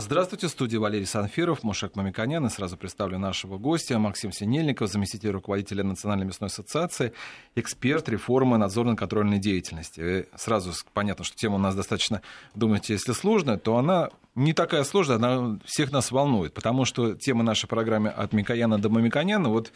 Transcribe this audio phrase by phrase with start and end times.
[0.00, 2.46] Здравствуйте, в студии Валерий Санфиров, Мушек Мамиканян.
[2.46, 7.12] И сразу представлю нашего гостя Максим Синельников, заместитель руководителя Национальной мясной ассоциации,
[7.54, 10.00] эксперт реформы надзорно-контрольной деятельности.
[10.00, 12.22] И сразу понятно, что тема у нас достаточно,
[12.54, 17.42] думаете, если сложная, то она не такая сложная, она всех нас волнует, потому что тема
[17.42, 19.70] нашей программы от Микояна до Мамиканяна, вот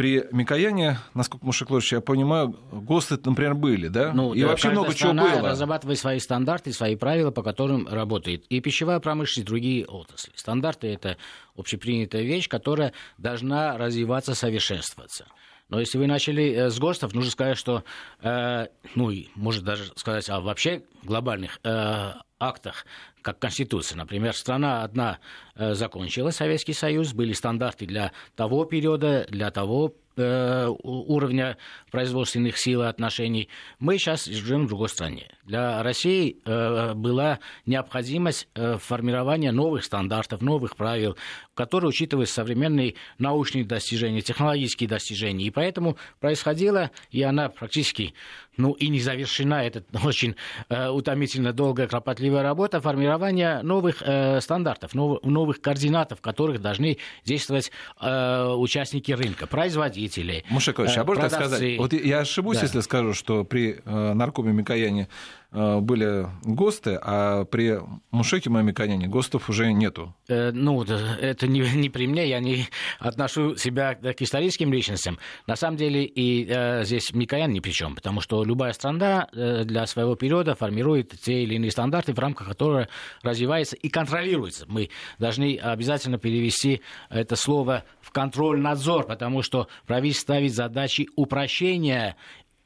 [0.00, 4.14] при Микояне, насколько, Мушек Лович, я понимаю, ГОСТы, например, были, да?
[4.14, 5.42] Ну, и да, вообще много чего было.
[5.42, 10.32] разрабатывает свои стандарты, свои правила, по которым работает и пищевая промышленность, и другие отрасли.
[10.36, 11.18] Стандарты– это
[11.54, 15.26] общепринятая вещь, которая должна развиваться, совершенствоваться.
[15.68, 17.84] Но если вы начали э, с ГОСТов, нужно сказать, что,
[18.22, 22.86] э, ну, может даже сказать о вообще глобальных э, актах,
[23.22, 23.96] как Конституция.
[23.96, 25.18] Например, страна одна
[25.54, 31.56] э, закончила Советский Союз, были стандарты для того периода, для того Э, уровня
[31.90, 35.30] производственных сил и отношений, мы сейчас живем в другой стране.
[35.44, 41.16] Для России э, была необходимость формирования новых стандартов, новых правил,
[41.54, 45.46] которые учитывают современные научные достижения, технологические достижения.
[45.46, 48.12] И поэтому происходило, и она практически
[48.56, 50.36] ну и не завершена, это очень
[50.68, 57.70] э, утомительно долгая, кропотливая работа, формирования новых э, стандартов, нов, новых координатов, которых должны действовать
[58.00, 60.44] э, участники рынка, производители.
[60.50, 61.78] Мушекович, а можно так сказать?
[61.78, 62.64] Вот я ошибусь, да.
[62.64, 65.08] если скажу, что при э, наркоме Микояне Э,
[65.52, 70.14] были ГОСТы, а при Мушеке Мамиканяне ГОСТов уже нету.
[70.28, 72.66] Э, ну, это не, не при мне, я не
[72.98, 75.18] отношу себя к историческим личностям.
[75.46, 79.64] На самом деле и э, здесь Микоян ни при чем, потому что любая страна э,
[79.64, 82.88] для своего периода формирует те или иные стандарты, в рамках которых
[83.22, 84.66] развивается и контролируется.
[84.68, 92.14] Мы должны обязательно перевести это слово в контроль-надзор, потому что правительство ставит задачи упрощения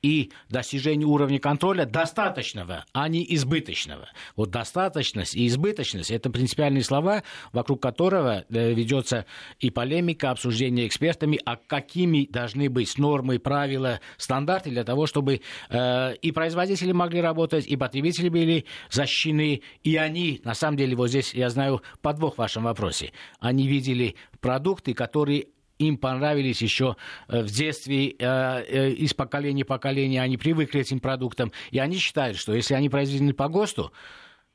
[0.04, 4.10] и достижение уровня контроля достаточного, а не избыточного.
[4.36, 9.24] Вот достаточность и избыточность– это принципиальные слова, вокруг которого э, ведется
[9.60, 16.14] и полемика, обсуждение экспертами, а какими должны быть нормы, правила, стандарты для того, чтобы э,
[16.16, 21.32] и производители могли работать, и потребители были защищены, и они, на самом деле, вот здесь
[21.32, 25.46] я знаю подвох в вашем вопросе, они видели продукты, которые
[25.78, 26.96] им понравились еще
[27.28, 31.78] э, в детстве, э, э, из поколения в поколение, они привыкли к этим продуктам, и
[31.78, 33.92] они считают, что если они произведены по ГОСТу,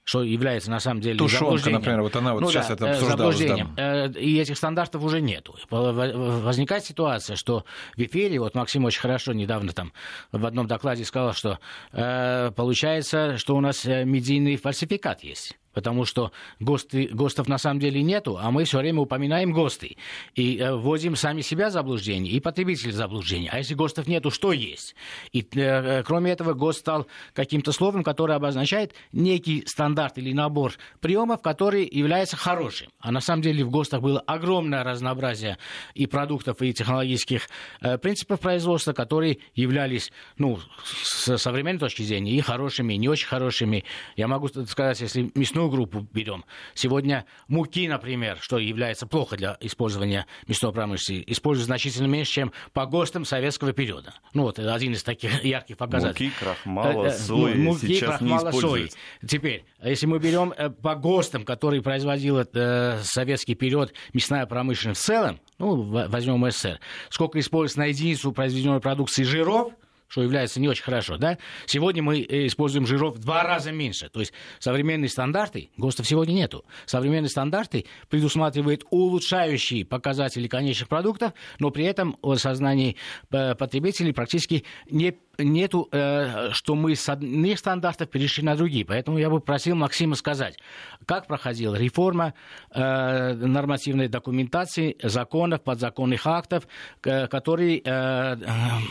[0.03, 3.39] что является на самом деле Тушенка, например, вот она вот ну, сейчас да, это обсуждалась.
[3.75, 4.05] Да.
[4.19, 5.55] И этих стандартов уже нету.
[5.69, 7.63] Возникает ситуация, что
[7.95, 9.93] в эфире, вот Максим очень хорошо недавно там
[10.31, 11.59] в одном докладе сказал, что
[11.91, 18.37] получается, что у нас медийный фальсификат есть потому что ГОСТы, ГОСТов на самом деле нету,
[18.37, 19.95] а мы все время упоминаем ГОСТы.
[20.35, 23.49] И э, вводим сами себя в заблуждение, и потребителей в заблуждение.
[23.49, 24.93] А если ГОСТов нету, что есть?
[25.31, 30.73] И э, э кроме этого, ГОСТ стал каким-то словом, которое обозначает некий стандарт или набор
[30.99, 32.89] приемов, который является хорошим.
[32.99, 35.57] А на самом деле в ГОСТах было огромное разнообразие
[35.93, 37.47] и продуктов, и технологических
[37.79, 43.27] э, принципов производства, которые являлись, ну, с современной точки зрения, и хорошими, и не очень
[43.27, 43.85] хорошими.
[44.17, 46.45] Я могу сказать, если мясную группу берем.
[46.73, 52.85] Сегодня муки, например, что является плохо для использования мясной промышленности, используют значительно меньше, чем по
[52.85, 54.13] ГОСТам советского периода.
[54.33, 56.27] Ну, вот один из таких ярких показателей.
[56.27, 58.89] Муки, крахмала, э, э, сои Муки, сейчас крахмала, не сои.
[59.25, 65.05] Теперь, если мы берем э, по ГОСТам, которые производил э, советский период мясная промышленность в
[65.05, 66.79] целом, ну, возьмем СССР,
[67.09, 69.73] сколько используется на единицу произведенной продукции жиров–
[70.09, 74.09] что является не очень хорошо, да, сегодня мы э, используем жиров в два раза меньше.
[74.09, 81.69] То есть современные стандарты, ГОСТов сегодня нету, современные стандарты предусматривают улучшающие показатели конечных продуктов, но
[81.69, 82.97] при этом в сознании
[83.31, 88.85] э, потребителей практически не нету, э, что мы с одних стандартов перешли на другие.
[88.85, 90.57] Поэтому я бы просил Максима сказать,
[91.05, 92.33] как проходила реформа
[92.71, 96.67] э, нормативной документации, законов, подзаконных актов,
[97.03, 98.37] э, которые э,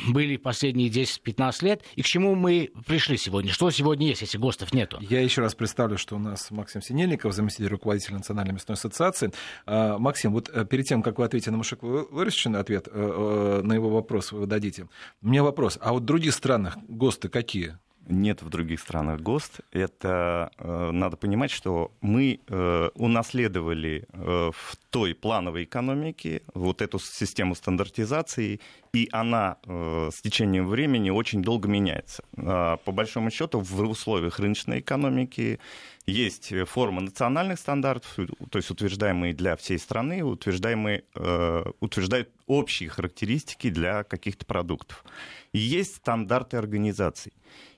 [0.08, 3.52] были последние 10-15 лет, и к чему мы пришли сегодня.
[3.52, 4.98] Что сегодня есть, если ГОСТов нету?
[5.00, 9.32] Я еще раз представлю, что у нас Максим Синельников, заместитель руководителя Национальной мясной ассоциации.
[9.66, 13.72] Э, Максим, вот э, перед тем, как вы ответите на Мушек Выращенный ответ, э, на
[13.72, 14.88] его вопрос вы дадите,
[15.22, 15.78] у меня вопрос.
[15.80, 17.78] А вот других странах ГОСТы какие?
[18.08, 19.60] Нет в других странах ГОСТ.
[19.70, 26.98] Это э, надо понимать, что мы э, унаследовали э, в той плановой экономике вот эту
[26.98, 28.60] систему стандартизации,
[28.94, 32.22] и она с течением времени очень долго меняется.
[32.38, 35.60] Э, по большому счету, в условиях рыночной экономики
[36.10, 38.16] есть форма национальных стандартов,
[38.50, 45.04] то есть утверждаемые для всей страны, утверждаемые, э, утверждают общие характеристики для каких-то продуктов.
[45.52, 47.32] И есть стандарты организаций.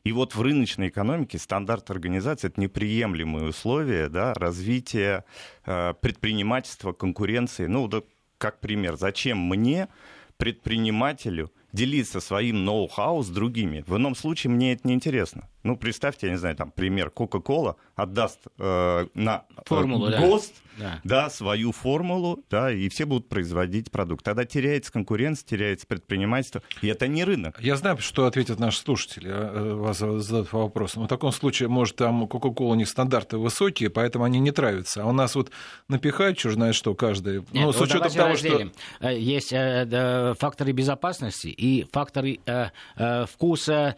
[0.04, 5.24] И вот в рыночной экономике стандарт организации это неприемлемые условия да, развития
[5.66, 7.66] э, предпринимательства, конкуренции.
[7.66, 8.02] Ну, да,
[8.38, 9.88] как пример, зачем мне,
[10.40, 13.84] предпринимателю, делиться своим ноу-хау с другими?
[13.87, 15.48] В ином случае мне это не интересно.
[15.62, 20.69] Ну, представьте, я не знаю, там, пример, Coca-Cola отдаст э, на Формулу, э, ГОСТ да.
[21.04, 24.24] Да, свою формулу, да, и все будут производить продукт.
[24.24, 27.60] Тогда теряется конкуренция, теряется предпринимательство, и это не рынок.
[27.60, 30.96] Я знаю, что ответят наши слушатели, а, вас зададут вопрос.
[30.96, 35.02] Но в таком случае, может, там Coca-Cola у них стандарты высокие, поэтому они не травятся.
[35.02, 35.50] А у нас вот
[35.88, 37.36] напихают, что знает что, каждый.
[37.36, 38.72] Нет, ну, с учетом того, разделим.
[38.98, 39.08] что...
[39.08, 43.96] Э, есть э, факторы безопасности и факторы э, вкуса,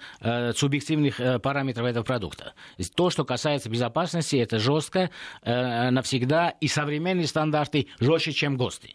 [0.55, 2.55] субъективных параметров параметров этого продукта.
[2.94, 5.11] То, что касается безопасности, это жестко,
[5.43, 8.95] э, навсегда, и современные стандарты жестче, чем ГОСТы,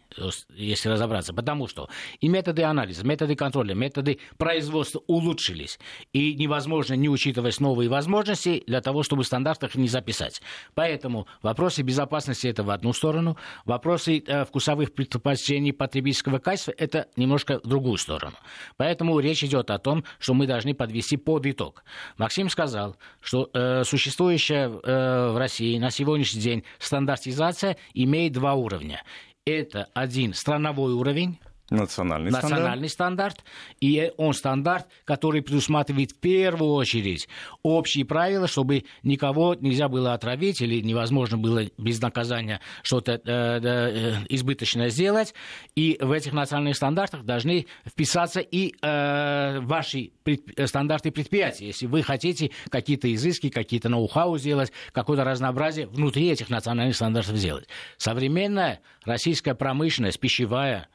[0.55, 1.33] если разобраться.
[1.33, 1.89] Потому что
[2.19, 5.79] и методы анализа, методы контроля, методы производства улучшились.
[6.13, 10.41] И невозможно не учитывать новые возможности для того, чтобы в стандартах не записать.
[10.73, 17.59] Поэтому вопросы безопасности это в одну сторону, вопросы э, вкусовых предпочтений потребительского качества это немножко
[17.63, 18.35] в другую сторону.
[18.77, 21.83] Поэтому речь идет о том, что мы должны подвести под итог.
[22.17, 28.53] Максим им сказал, что э, существующая э, в России на сегодняшний день стандартизация имеет два
[28.53, 29.03] уровня.
[29.45, 33.41] Это один страновой уровень, Национальный, национальный стандарт.
[33.41, 33.43] стандарт.
[33.81, 37.27] И он стандарт, который предусматривает в первую очередь
[37.61, 44.13] общие правила, чтобы никого нельзя было отравить или невозможно было без наказания что-то э, э,
[44.29, 45.33] избыточное сделать.
[45.75, 51.67] И в этих национальных стандартах должны вписаться и э, ваши пред, стандарты предприятия.
[51.67, 57.67] Если вы хотите какие-то изыски, какие-то ноу-хау сделать, какое-то разнообразие внутри этих национальных стандартов сделать.
[57.97, 60.87] Современная российская промышленность, пищевая,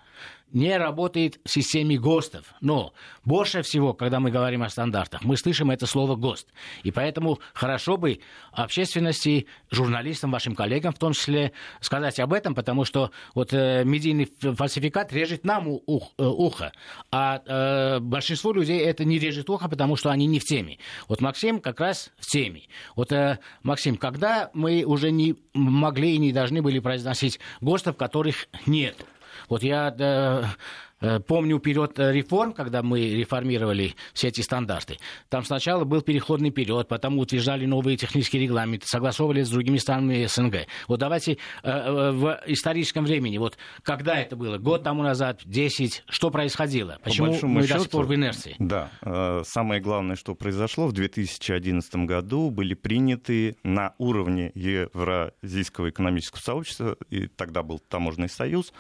[0.53, 2.55] не работает в системе ГОСТов.
[2.61, 2.93] Но
[3.25, 6.49] больше всего, когда мы говорим о стандартах, мы слышим это слово ГОСТ.
[6.83, 8.21] И поэтому хорошо бы
[8.53, 14.31] общественности, журналистам, вашим коллегам в том числе сказать об этом, потому что вот э, медийный
[14.41, 16.73] фальсификат режет нам ух, э, ухо,
[17.11, 20.79] а э, большинство людей это не режет ухо, потому что они не в теме.
[21.09, 22.63] Вот Максим как раз в теме.
[22.95, 28.49] Вот, э, Максим, когда мы уже не могли и не должны были произносить ГОСТов, которых
[28.67, 28.97] нет–
[29.53, 30.45] вот я да, Э,
[31.27, 34.99] помню период э, реформ, когда мы реформировали все эти стандарты.
[35.29, 40.67] Там сначала был переходный период, потом утверждали новые технические регламенты, согласовывали с другими странами СНГ.
[40.89, 46.31] Вот давайте э, в историческом времени, вот когда это было, год тому назад, 10, что
[46.31, 46.99] происходило?
[47.03, 48.55] Почему мы счету, до сих пор в инерции?
[48.59, 48.91] Да,
[49.45, 57.27] самое главное, что произошло, в 2011 году были приняты на уровне Евразийского экономического сообщества, и
[57.27, 58.73] тогда был Таможенный союз,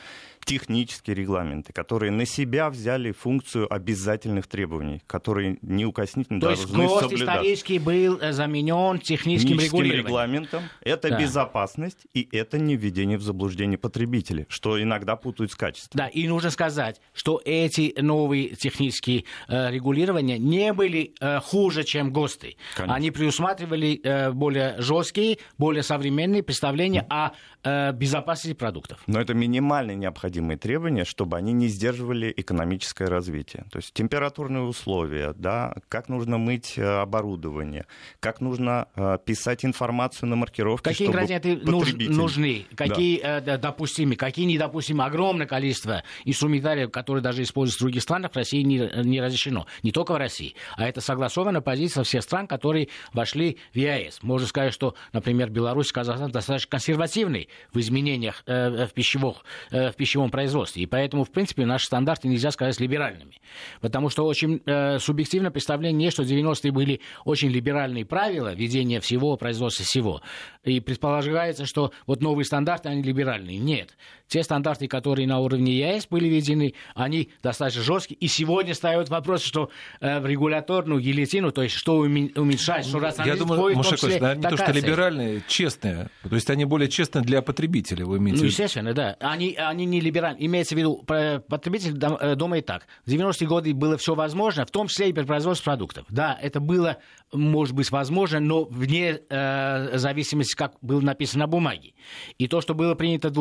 [0.44, 7.12] технические регламенты, которые на себя взяли функцию обязательных требований, которые неукоснительно То должны есть ГОСТ
[7.12, 10.06] исторически был э, заменен техническим регулированием.
[10.06, 10.62] регламентом.
[10.80, 11.20] Это да.
[11.20, 15.98] безопасность и это не введение в заблуждение потребителей, что иногда путают с качеством.
[15.98, 22.12] Да, и нужно сказать, что эти новые технические э, регулирования не были э, хуже, чем
[22.12, 22.56] ГОСТы.
[22.76, 22.94] Конечно.
[22.94, 27.06] Они предусматривали э, более жесткие, более современные представления mm.
[27.10, 27.32] о
[27.64, 29.00] э, безопасности продуктов.
[29.06, 33.64] Но это минимально необходимые требования, чтобы они не сдерживали поддерживали экономическое развитие.
[33.70, 37.86] То есть температурные условия, да, как нужно мыть э, оборудование,
[38.20, 42.12] как нужно э, писать информацию на маркировке, Какие ингредиенты потребитель...
[42.12, 43.38] нужны, какие да.
[43.38, 45.04] э, допустимы, какие недопустимы.
[45.04, 49.66] Огромное количество инструментариев, которые даже используются в других странах, в России не, не разрешено.
[49.82, 50.54] Не только в России.
[50.76, 54.22] А это согласованная позиция всех стран, которые вошли в ЕАЭС.
[54.22, 59.96] Можно сказать, что, например, Беларусь, Казахстан достаточно консервативный в изменениях э, в, пищевых, э, в
[59.96, 60.82] пищевом производстве.
[60.82, 63.42] И поэтому, в принципе, наш наши стандарты нельзя сказать либеральными.
[63.82, 69.84] Потому что очень э, субъективно представление, что 90-е были очень либеральные правила ведения всего, производства
[69.84, 70.22] всего.
[70.64, 73.58] И предполагается, что вот новые стандарты, они либеральные.
[73.58, 73.94] Нет.
[74.32, 78.16] Те стандарты, которые на уровне ЕС были введены, они достаточно жесткие.
[78.16, 79.68] И сегодня ставят вопрос, что
[80.00, 84.56] э, в регуляторную гильотину, то есть что уменьшать, что Я думаю, Мушек, да, не то,
[84.56, 86.08] что либеральные, честные.
[86.26, 89.18] То есть они более честные для потребителя, вы имеете Ну, естественно, да.
[89.20, 90.46] Они, они не либеральные.
[90.46, 92.86] Имеется в виду, потребитель э, думает так.
[93.04, 96.06] В 90-е годы было все возможно, в том числе и при производстве продуктов.
[96.08, 96.96] Да, это было
[97.32, 101.94] может быть возможно, но вне э, зависимости, как было написано на бумаге.
[102.38, 103.32] И то, что было принято в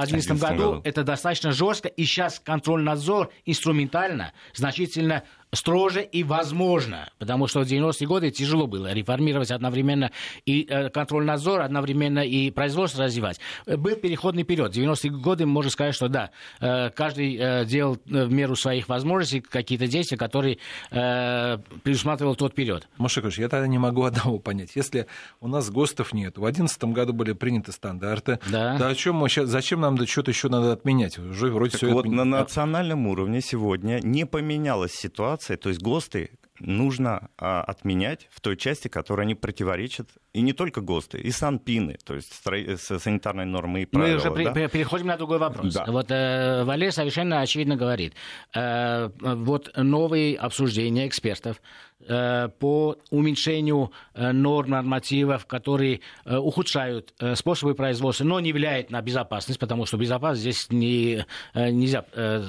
[0.00, 7.46] 2011 году, году, это достаточно жестко, и сейчас контроль-надзор инструментально значительно строже и возможно, потому
[7.46, 10.10] что в 90-е годы тяжело было реформировать одновременно
[10.46, 13.38] и э, контроль-надзор, одновременно и производство развивать.
[13.66, 14.74] Был переходный период.
[14.74, 16.30] В 90-е годы можно сказать, что да,
[16.60, 20.58] э, каждый э, делал в меру своих возможностей какие-то действия, которые
[20.90, 22.88] предусматривал тот период.
[22.96, 24.70] Машикович, я тогда не могу одного понять.
[24.74, 25.06] Если
[25.40, 28.78] у нас ГОСТов нет, в 2011 году были приняты стандарты, да.
[28.78, 31.18] то о чем мы сейчас, зачем нам что-то еще надо отменять?
[31.18, 32.16] Уже вроде так все вот, отмен...
[32.16, 36.30] на национальном уровне сегодня не поменялась ситуация ситуации, то есть ГОСТы
[36.62, 41.98] нужно а, отменять в той части, которая не противоречит, и не только ГОСТы, и СанПины,
[42.04, 44.10] то есть санитарные нормы и правила.
[44.10, 44.52] Мы уже да?
[44.52, 45.74] при, переходим на другой вопрос.
[45.74, 45.84] Да.
[45.86, 48.14] Вот э, Валерий совершенно очевидно говорит,
[48.54, 51.60] э, вот новые обсуждения экспертов
[52.08, 59.00] Э, по уменьшению э, норм нормативов, которые э, ухудшают способы производства, но не влияют на
[59.02, 62.02] безопасность, потому что безопасность здесь не, нельзя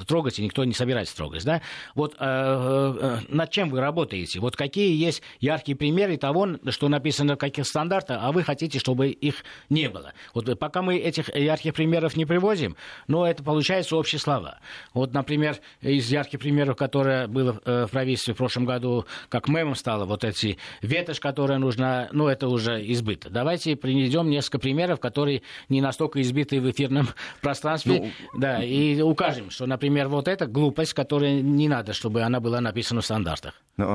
[0.06, 1.44] трогать, и никто не собирается трогать.
[1.44, 1.60] Да?
[1.94, 4.03] Вот над чем вы работаете?
[4.40, 9.08] Вот какие есть яркие примеры того, что написано в каких стандартах, а вы хотите, чтобы
[9.08, 10.12] их не было?
[10.34, 12.76] Вот пока мы этих ярких примеров не привозим,
[13.08, 14.58] но это получается общие слова.
[14.92, 20.04] Вот, например, из ярких примеров, которые было в правительстве в прошлом году, как мемом стало
[20.04, 23.30] вот эти ветошь, которая нужна, ну, это уже избыто.
[23.30, 27.08] Давайте приведем несколько примеров, которые не настолько избиты в эфирном
[27.40, 32.40] пространстве, ну, да, и укажем, что, например, вот эта глупость, которая не надо, чтобы она
[32.40, 33.54] была написана в стандартах.
[33.76, 33.86] Ну,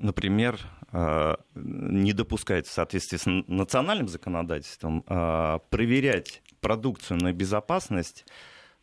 [0.00, 0.60] например,
[0.92, 8.24] э, не допускается в соответствии с национальным законодательством э, проверять продукцию на безопасность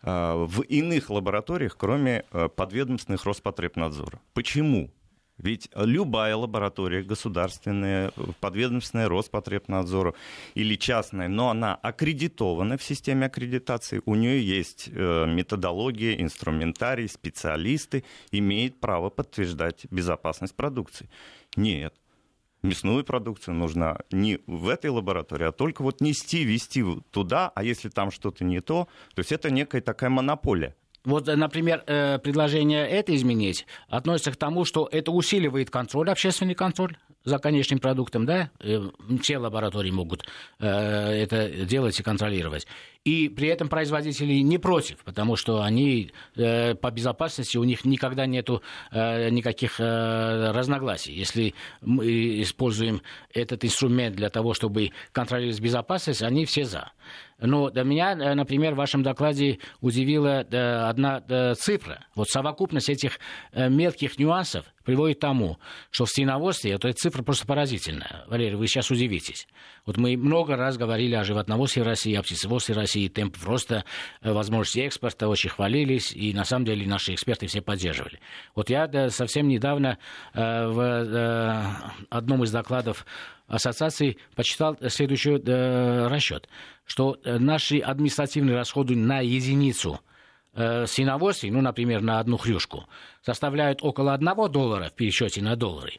[0.05, 2.25] в иных лабораториях, кроме
[2.57, 4.19] подведомственных Роспотребнадзора.
[4.33, 4.91] Почему?
[5.43, 10.15] Ведь любая лаборатория государственная, подведомственная Роспотребнадзору
[10.55, 18.05] или частная, но она аккредитована в системе аккредитации, у нее есть э, методология, инструментарий, специалисты,
[18.31, 21.09] имеет право подтверждать безопасность продукции.
[21.57, 21.93] Нет.
[22.61, 27.89] Мясную продукцию нужно не в этой лаборатории, а только вот нести, вести туда, а если
[27.89, 30.73] там что-то не то, то есть это некая такая монополия
[31.05, 36.95] вот, например, э, предложение это изменить относится к тому, что это усиливает контроль, общественный контроль
[37.25, 38.89] за конечным продуктом, да, э,
[39.21, 40.25] все лаборатории могут
[40.59, 42.67] э, это делать и контролировать.
[43.05, 48.49] И при этом производители не против, потому что они по безопасности, у них никогда нет
[48.91, 51.13] никаких разногласий.
[51.13, 53.01] Если мы используем
[53.33, 56.91] этот инструмент для того, чтобы контролировать безопасность, они все за.
[57.39, 62.05] Но до меня, э, например, в вашем докладе удивила э, одна э, цифра.
[62.15, 63.19] Вот совокупность этих
[63.53, 65.57] мелких нюансов приводит к тому,
[65.91, 68.23] что в свиноводстве, эта цифра просто поразительная.
[68.27, 69.47] Валерий, вы сейчас удивитесь.
[69.85, 73.85] Вот мы много раз говорили о животноводстве России, о птицеводстве России, темп роста,
[74.21, 78.19] возможности экспорта очень хвалились, и на самом деле наши эксперты все поддерживали.
[78.55, 79.97] Вот я совсем недавно
[80.33, 81.65] в
[82.09, 83.05] одном из докладов
[83.47, 86.47] ассоциации почитал следующий э, расчет,
[86.85, 89.99] что э, наши административные расходы на единицу
[90.53, 92.85] э, ну, например, на одну хрюшку,
[93.21, 95.93] составляют около 1 доллара в пересчете на доллары.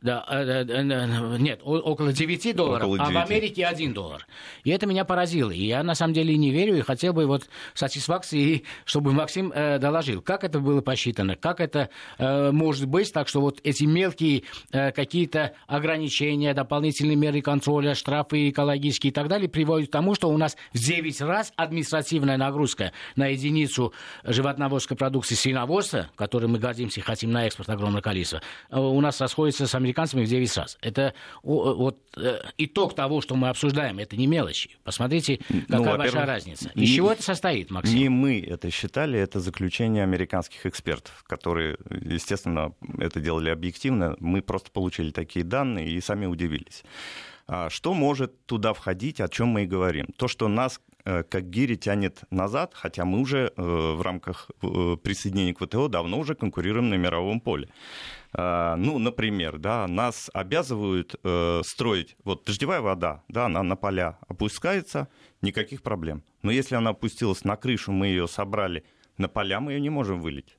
[0.00, 3.16] Да, э, э, э, нет, около 9 долларов, около 9.
[3.16, 4.26] а в Америке 1 доллар.
[4.62, 5.50] И это меня поразило.
[5.50, 9.80] И я на самом деле не верю и хотел бы вот сатисфакции, чтобы Максим э,
[9.80, 14.44] доложил, как это было посчитано, как это э, может быть, так что вот эти мелкие
[14.70, 20.28] э, какие-то ограничения, дополнительные меры контроля, штрафы экологические и так далее приводят к тому, что
[20.28, 27.00] у нас в 9 раз административная нагрузка на единицу животноводской продукции свиноводства, которой мы гордимся
[27.00, 30.78] и хотим на экспорт огромное количество, у нас расходится с американцами в 9 раз.
[30.80, 34.70] Это вот э, итог того, что мы обсуждаем, это не мелочи.
[34.84, 36.68] Посмотрите, ну, какая ну, большая разница.
[36.74, 37.96] Из не, чего это состоит, Максим?
[37.96, 44.16] Не мы это считали, это заключение американских экспертов, которые, естественно, это делали объективно.
[44.20, 46.84] Мы просто получили такие данные и сами удивились.
[47.48, 50.06] А что может туда входить, о чем мы и говорим?
[50.18, 55.54] То, что нас э, как гири тянет назад, хотя мы уже э, в рамках присоединения
[55.54, 57.70] к ВТО давно уже конкурируем на мировом поле.
[58.34, 64.18] А, ну, например, да, нас обязывают э, строить, вот дождевая вода, да, она на поля
[64.28, 65.08] опускается,
[65.40, 66.22] никаких проблем.
[66.42, 68.84] Но если она опустилась на крышу, мы ее собрали
[69.16, 70.57] на поля, мы ее не можем вылить.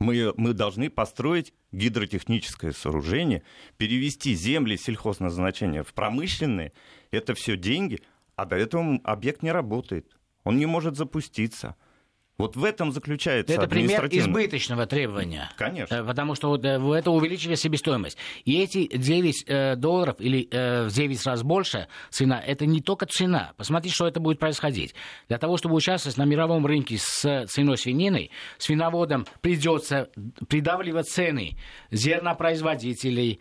[0.00, 3.42] Мы, мы должны построить гидротехническое сооружение,
[3.76, 6.72] перевести земли сельхозназначения в промышленные.
[7.10, 8.00] Это все деньги,
[8.34, 10.16] а до этого объект не работает.
[10.42, 11.76] Он не может запуститься.
[12.40, 15.50] Вот в этом заключается Это пример избыточного требования.
[15.56, 15.94] Конечно.
[15.94, 18.16] Э, потому что вот, э, это увеличили себестоимость.
[18.44, 23.52] И эти 9 э, долларов или в 9 раз больше цена, это не только цена.
[23.56, 24.94] Посмотрите, что это будет происходить.
[25.28, 30.08] Для того, чтобы участвовать на мировом рынке с ценой свинины, свиноводам придется
[30.48, 31.58] придавливать цены
[31.90, 33.40] зернопроизводителей,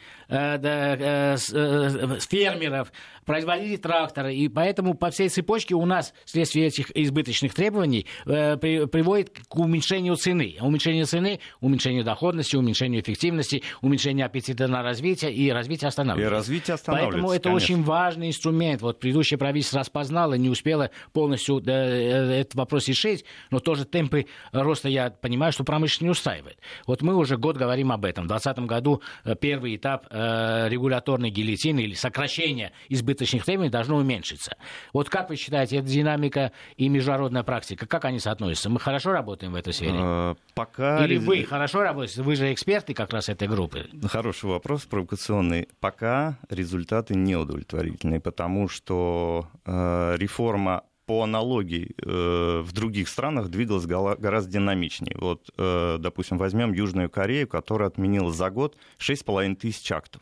[2.29, 2.91] фермеров,
[3.29, 4.33] производителей трактора.
[4.33, 10.55] И поэтому по всей цепочке у нас вследствие этих избыточных требований приводит к уменьшению цены.
[10.59, 16.33] Уменьшение цены, уменьшению доходности, уменьшению эффективности, уменьшению аппетита на развитие, и развитие останавливается.
[16.33, 17.65] И развитие останавливается, Поэтому это конечно.
[17.65, 18.81] очень важный инструмент.
[18.81, 24.25] Вот предыдущее правительство распознало, не успело полностью да, э, этот вопрос решить, но тоже темпы
[24.51, 26.57] роста, я понимаю, что промышленность не устраивает.
[26.87, 28.23] Вот мы уже год говорим об этом.
[28.23, 34.55] В 2020 году э, первый этап э, регуляторной гильотины или сокращения избыточных требований должно уменьшиться.
[34.93, 38.69] Вот как вы считаете, эта динамика и международная практика, как они соотносятся?
[38.69, 39.95] Мы хорошо работаем в этой сфере?
[39.95, 41.05] Э, пока...
[41.05, 42.21] Или вы хорошо работаете?
[42.21, 43.89] Вы же эксперты как раз этой группы.
[44.07, 45.67] Хороший вопрос, провокационный.
[45.79, 54.51] Пока результаты неудовлетворительные, потому что э, реформа по аналогии э, в других странах двигалась гораздо
[54.51, 55.17] динамичнее.
[55.19, 60.21] Вот, э, допустим, возьмем Южную Корею, которая отменила за год 6,5 тысяч актов.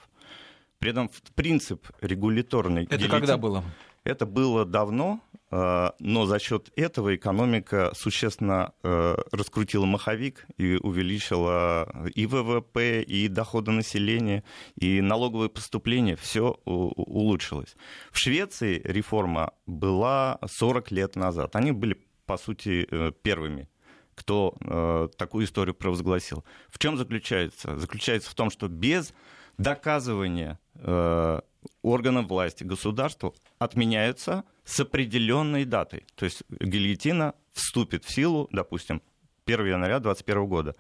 [0.80, 2.84] При этом принцип регуляторный...
[2.84, 3.20] Это гильотин...
[3.20, 3.64] когда было?
[4.04, 5.20] Это было давно,
[5.52, 13.28] э, но за счет этого экономика существенно э, раскрутила маховик и увеличила и ВВП, и
[13.28, 14.46] доходы населения,
[14.80, 16.16] и налоговые поступления.
[16.16, 17.76] Все улучшилось.
[18.12, 21.58] В Швеции реформа была 40 лет назад.
[21.58, 23.68] Они были, по сути, э, первыми
[24.16, 26.44] кто э, такую историю провозгласил.
[26.70, 27.78] В чем заключается?
[27.78, 29.14] Заключается в том, что без
[29.58, 31.42] доказывания э,
[31.82, 36.06] органов власти, государства отменяются с определенной датой.
[36.16, 39.02] То есть гильотина вступит в силу, допустим,
[39.46, 40.76] 1 января 2021 года.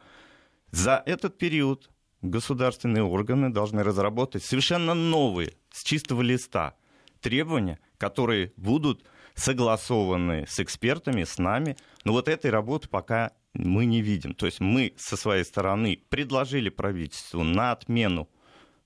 [0.72, 1.89] За этот период
[2.22, 6.75] государственные органы должны разработать совершенно новые, с чистого листа,
[7.22, 9.03] требования, которые будут
[9.34, 11.77] согласованы с экспертами, с нами.
[12.03, 14.34] Но вот этой работы пока мы не видим.
[14.34, 18.27] То есть мы со своей стороны предложили правительству на отмену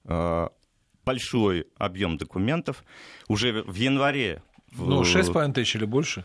[0.03, 2.84] большой объем документов.
[3.27, 4.41] Уже в январе...
[4.72, 6.24] Ну, 6,5 тысяч или больше?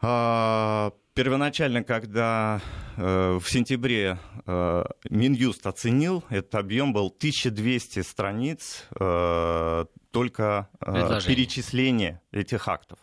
[0.00, 2.60] А, первоначально, когда
[2.96, 12.20] э, в сентябре э, Минюст оценил, этот объем был 1200 страниц э, только э, перечисления
[12.32, 12.98] этих актов.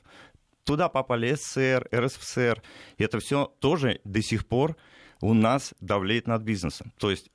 [0.66, 2.62] Туда попали СССР, РСФСР.
[2.98, 4.76] И это все тоже до сих пор
[5.22, 6.92] у нас давлеет над бизнесом.
[6.98, 7.32] То есть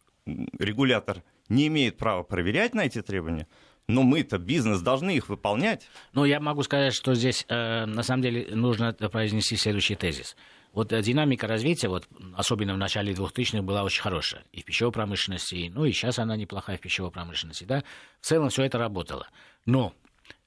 [0.58, 3.46] регулятор не имеет права проверять на эти требования,
[3.86, 5.86] но мы-то, бизнес, должны их выполнять.
[6.12, 10.36] Ну, я могу сказать, что здесь э, на самом деле нужно произнести следующий тезис.
[10.72, 14.44] Вот э, динамика развития, вот, особенно в начале 2000-х, была очень хорошая.
[14.52, 17.64] И в пищевой промышленности, ну и сейчас она неплохая в пищевой промышленности.
[17.64, 17.84] Да?
[18.20, 19.28] В целом все это работало.
[19.66, 19.92] Но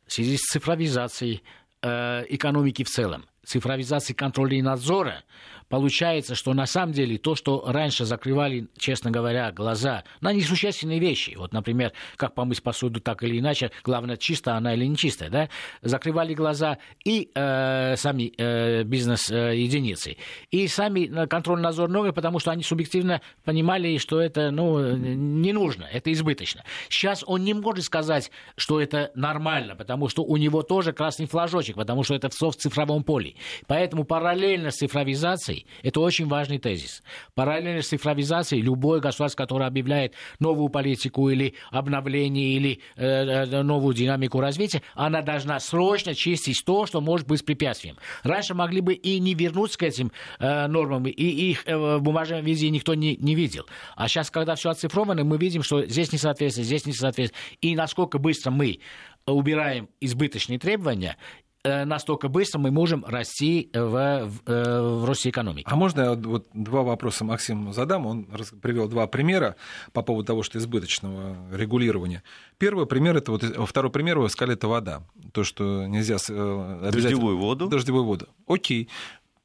[0.05, 1.43] в связи с цифровизацией
[1.81, 5.23] э, экономики в целом, цифровизацией контроля и надзора,
[5.69, 11.35] получается, что на самом деле то, что раньше закрывали, честно говоря, глаза на несущественные вещи,
[11.37, 15.49] вот, например, как помыть посуду так или иначе, главное, чистая она или не чистая, да,
[15.81, 20.17] закрывали глаза и э, сами э, бизнес-единицы,
[20.51, 26.11] и сами контрольно-надзорные органы, потому что они субъективно понимали, что это ну, не нужно, это
[26.11, 26.63] избыточно.
[26.89, 31.75] Сейчас он не может сказать, что это нормально, потому что у него тоже красный флажочек,
[31.75, 33.36] потому что это в цифровом поле.
[33.67, 35.65] Поэтому параллельно с цифровизацией.
[35.83, 37.03] Это очень важный тезис.
[37.35, 43.93] Параллельно с цифровизацией любое государство, которое объявляет новую политику или обновление, или э, э, новую
[43.93, 47.97] динамику развития, она должна срочно чистить то, что может быть препятствием.
[48.23, 52.43] Раньше могли бы и не вернуться к этим э, нормам, и их э, в бумажном
[52.43, 53.65] виде никто не, не видел.
[53.95, 57.39] А сейчас, когда все оцифровано, мы видим, что здесь несоответствие, здесь несоответствие.
[57.61, 58.79] И насколько быстро мы
[59.25, 61.17] убираем избыточные требования,
[61.63, 65.65] настолько быстро мы можем расти в, в, э, в росте экономики.
[65.69, 68.05] А можно я вот два вопроса Максиму задам?
[68.05, 68.25] Он
[68.61, 69.55] привел два примера
[69.93, 72.23] по поводу того, что избыточного регулирования.
[72.57, 75.03] Первый пример, это вот, второй пример, вы сказали, это вода.
[75.33, 76.17] То, что нельзя...
[76.29, 77.67] Э, Дождевую воду?
[77.67, 78.27] Дождевую воду.
[78.47, 78.89] Окей.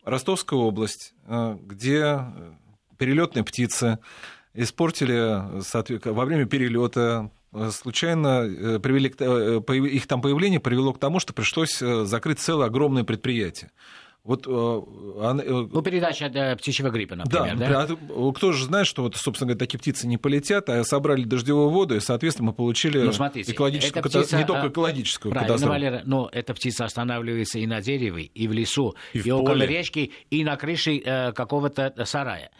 [0.04, 2.24] Ростовская область, где
[2.98, 4.00] перелетные птицы
[4.52, 11.20] испортили во время перелета Э, случайно э, привели, э, их там появление привело к тому,
[11.20, 13.70] что пришлось закрыть целое огромное предприятие.
[14.24, 17.86] Вот, э, ну, передача э, птичьего гриппа, например, да?
[17.86, 17.96] да?
[18.08, 21.70] А кто же знает, что, вот, собственно говоря, такие птицы не полетят, а собрали дождевую
[21.70, 25.72] воду, и, соответственно, мы получили ну, смотрите, экологическую птица, не только экологическую правильно, катастрофу.
[25.72, 29.54] Валера, но эта птица останавливается и на дереве, и в лесу, и, и в около
[29.54, 29.66] поле.
[29.66, 32.52] речки, и на крыше э, какого-то сарая.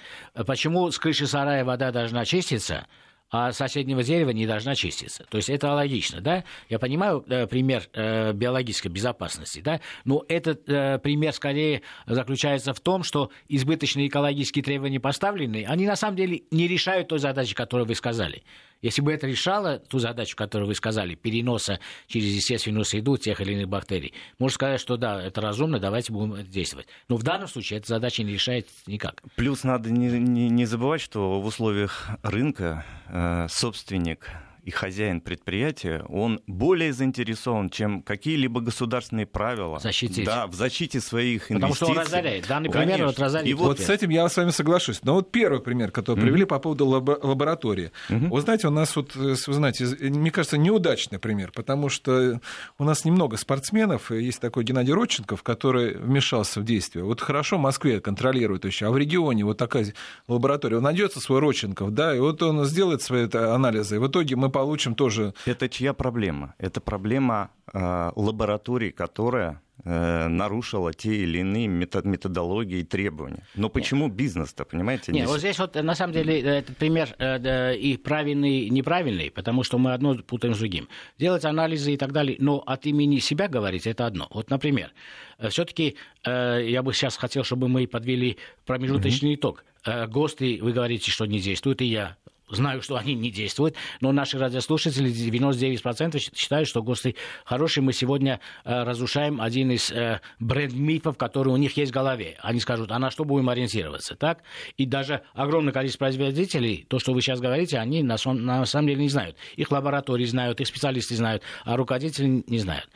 [0.45, 2.89] Почему с крыши сарая вода должна чиститься?
[3.33, 5.25] А соседнего дерева не должна чиститься.
[5.31, 6.45] То есть это логично, да?
[6.69, 9.81] Я понимаю э, пример э, биологической безопасности, да?
[10.05, 15.97] Но этот э, пример скорее заключается в том, что избыточные экологические требования поставлены, они на
[15.97, 18.43] самом деле не решают той задачи, которую вы сказали.
[18.83, 23.53] Если бы это решало ту задачу, которую вы сказали, переноса через естественную среду тех или
[23.53, 26.89] иных бактерий, можно сказать, что да, это разумно, давайте будем действовать.
[27.09, 29.23] Но в данном случае эта задача не решает никак.
[29.37, 34.29] Плюс надо не, не, не забывать, что в условиях рынка э, собственник
[34.65, 39.81] и хозяин предприятия, он более заинтересован, чем какие-либо государственные правила.
[39.81, 40.25] Защитить.
[40.25, 41.55] Да, в защите своих инвестиций.
[41.55, 42.47] Потому что он разоряет.
[42.47, 42.93] Данный Конечно.
[42.93, 43.49] пример вот разорит.
[43.49, 45.01] И вот с этим я с вами соглашусь.
[45.03, 46.23] Но вот первый пример, который mm-hmm.
[46.23, 47.91] привели по поводу лаборатории.
[48.09, 48.29] Mm-hmm.
[48.29, 52.41] Вы знаете, у нас вот, вы знаете, мне кажется, неудачный пример, потому что
[52.79, 54.13] у нас немного спортсменов.
[54.13, 57.05] Есть такой Геннадий Родченков, который вмешался в действие.
[57.05, 59.93] Вот хорошо в Москве контролирует еще, а в регионе вот такая
[60.29, 60.77] лаборатория.
[60.77, 63.97] Он найдется свой Родченков, да, и вот он сделает свои анализы.
[63.97, 65.35] И в итоге мы получим тоже...
[65.47, 66.55] Это чья проблема?
[66.59, 73.45] Это проблема э, лаборатории, которая э, нарушила те или иные методологии и требования.
[73.55, 74.15] Но почему Нет.
[74.15, 75.13] бизнес-то, понимаете?
[75.13, 75.27] Нет, не...
[75.27, 79.79] вот здесь вот на самом деле этот пример э, и правильный, и неправильный, потому что
[79.79, 80.89] мы одно путаем с другим.
[81.19, 84.29] Делать анализы и так далее, но от имени себя говорить это одно.
[84.31, 84.93] Вот, например,
[85.39, 89.37] э, все-таки э, я бы сейчас хотел, чтобы мы подвели промежуточный mm-hmm.
[89.37, 89.65] итог.
[89.85, 92.17] Э, ГОСТы, вы говорите, что не действуют, и я
[92.57, 97.83] знаю, что они не действуют, но наши радиослушатели 99% считают, что ГОСТы хорошие.
[97.83, 102.37] Мы сегодня э, разрушаем один из э, бренд-мифов, который у них есть в голове.
[102.41, 104.43] Они скажут, а на что будем ориентироваться, так?
[104.77, 109.03] И даже огромное количество производителей, то, что вы сейчас говорите, они на, на самом деле
[109.03, 109.37] не знают.
[109.57, 112.89] Их лаборатории знают, их специалисты знают, а руководители не знают.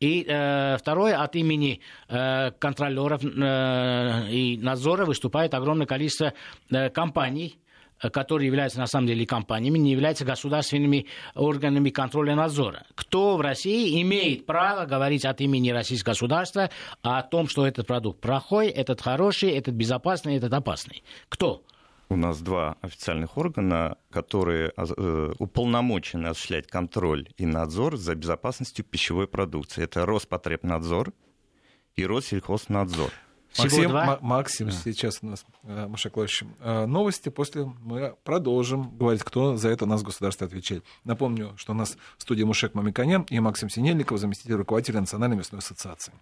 [0.00, 6.34] И э, второе, от имени э, контролеров э, и надзора выступает огромное количество
[6.70, 7.58] э, компаний,
[8.10, 12.84] которые являются на самом деле компаниями, не являются государственными органами контроля и надзора.
[12.94, 16.70] Кто в России имеет право говорить от имени российского государства
[17.02, 21.02] о том, что этот продукт плохой, этот хороший, этот безопасный, этот опасный?
[21.28, 21.64] Кто?
[22.08, 29.26] У нас два официальных органа, которые э, уполномочены осуществлять контроль и надзор за безопасностью пищевой
[29.26, 29.82] продукции.
[29.82, 31.12] Это Роспотребнадзор
[31.96, 33.10] и Россельхознадзор.
[33.58, 34.18] Максим, два?
[34.20, 34.72] Максим, да.
[34.72, 37.28] сейчас у нас, э, Маша Клавович, э, новости.
[37.28, 40.84] После мы продолжим говорить, кто за это нас в государстве отвечает.
[41.04, 45.60] Напомню, что у нас в студии Мушек Мамиканян и Максим Синельников, заместитель руководителя Национальной мясной
[45.60, 46.12] ассоциации.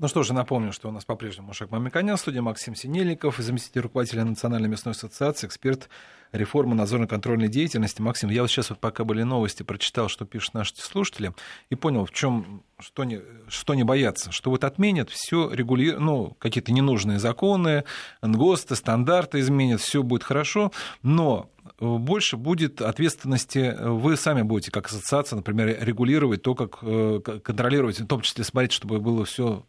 [0.00, 4.24] Ну что же, напомню, что у нас по-прежнему Мушек Мамиканян, студия Максим Синельников, заместитель руководителя
[4.24, 5.88] Национальной мясной ассоциации, эксперт
[6.32, 8.02] реформы надзорно-контрольной деятельности.
[8.02, 11.32] Максим, я вот сейчас вот пока были новости, прочитал, что пишут наши слушатели,
[11.70, 15.92] и понял, в чем, что не, что не бояться, что вот отменят все регули...
[15.92, 17.84] ну, какие-то ненужные законы,
[18.20, 21.50] НГОСТы, стандарты изменят, все будет хорошо, но
[21.84, 28.06] больше будет ответственности, вы сами будете как ассоциация, например, регулировать то, как э, контролировать, в
[28.06, 29.64] том числе смотреть, чтобы было все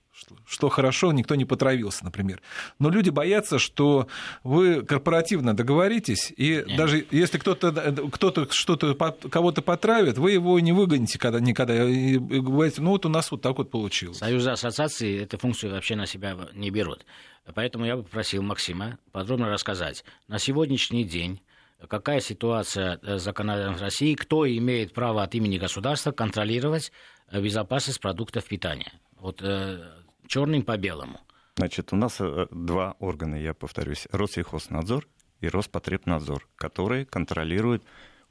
[0.48, 2.42] что хорошо, никто не потравился, например.
[2.80, 4.08] Но люди боятся, что
[4.44, 6.78] вы корпоративно договоритесь, и Нет.
[6.78, 7.72] даже если кто-то
[8.12, 11.84] кто что-то кого-то потравит, вы его не выгоните когда, никогда.
[11.90, 14.18] И говорите, ну вот у нас вот так вот получилось.
[14.18, 17.06] Союзы ассоциации эту функцию вообще на себя не берут.
[17.54, 20.04] Поэтому я бы попросил Максима подробно рассказать.
[20.28, 21.42] На сегодняшний день
[21.88, 26.92] какая ситуация э, законодательства России, кто имеет право от имени государства контролировать
[27.30, 28.94] э, безопасность продуктов питания.
[29.18, 29.84] Вот э,
[30.28, 31.20] черным по белому.
[31.58, 32.20] Значит, у нас
[32.52, 35.08] два органа, я повторюсь, Россельхознадзор
[35.40, 37.84] и Роспотребнадзор, которые контролируют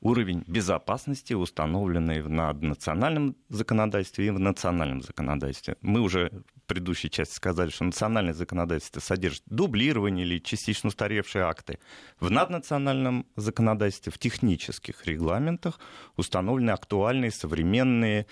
[0.05, 5.77] уровень безопасности, установленный в наднациональном законодательстве и в национальном законодательстве.
[5.81, 11.79] Мы уже в предыдущей части сказали, что национальное законодательство содержит дублирование или частично устаревшие акты.
[12.21, 15.81] В наднациональном законодательстве, в технических регламентах
[16.17, 18.27] установлены актуальные современные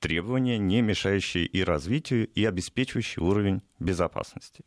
[0.00, 4.64] требования, не мешающие и развитию, и обеспечивающие уровень безопасности.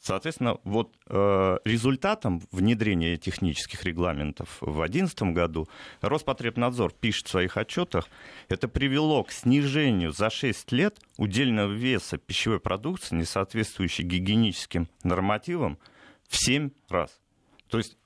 [0.00, 5.68] Соответственно, вот э, результатом внедрения технических регламентов в 2011 году
[6.00, 8.08] Роспотребнадзор пишет в своих отчетах,
[8.48, 15.78] это привело к снижению за 6 лет удельного веса пищевой продукции, не соответствующей гигиеническим нормативам,
[16.28, 17.20] в 7 раз.
[17.68, 17.98] То есть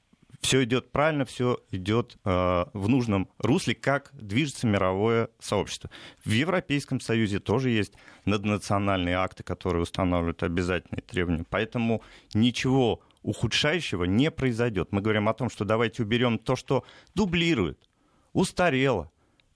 [0.45, 5.89] все идет правильно, все идет э, в нужном русле, как движется мировое сообщество.
[6.23, 7.95] В Европейском Союзе тоже есть
[8.27, 11.47] наднациональные акты, которые устанавливают обязательные требования.
[11.49, 12.03] Поэтому
[12.35, 14.89] ничего ухудшающего не произойдет.
[14.93, 17.89] Мы говорим о том, что давайте уберем то, что дублирует,
[18.35, 19.11] устарело,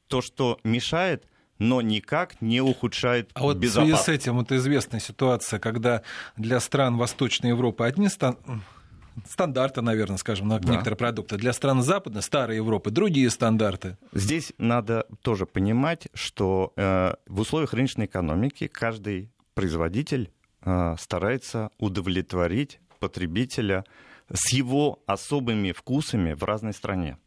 [0.06, 1.26] то, что мешает–
[1.58, 4.00] но никак не ухудшает а вот безопасность.
[4.00, 6.02] в связи с этим вот известная ситуация, когда
[6.36, 8.38] для стран Восточной Европы одни стан
[9.26, 10.72] стандарты, наверное, скажем, на да.
[10.72, 11.36] некоторые продукты.
[11.36, 13.96] Для стран Западной, старой Европы, другие стандарты.
[14.12, 20.30] Здесь надо тоже понимать, что э, в условиях рыночной экономики каждый производитель
[20.62, 23.84] э, старается удовлетворить потребителя
[24.32, 27.18] с его особыми вкусами в разной стране.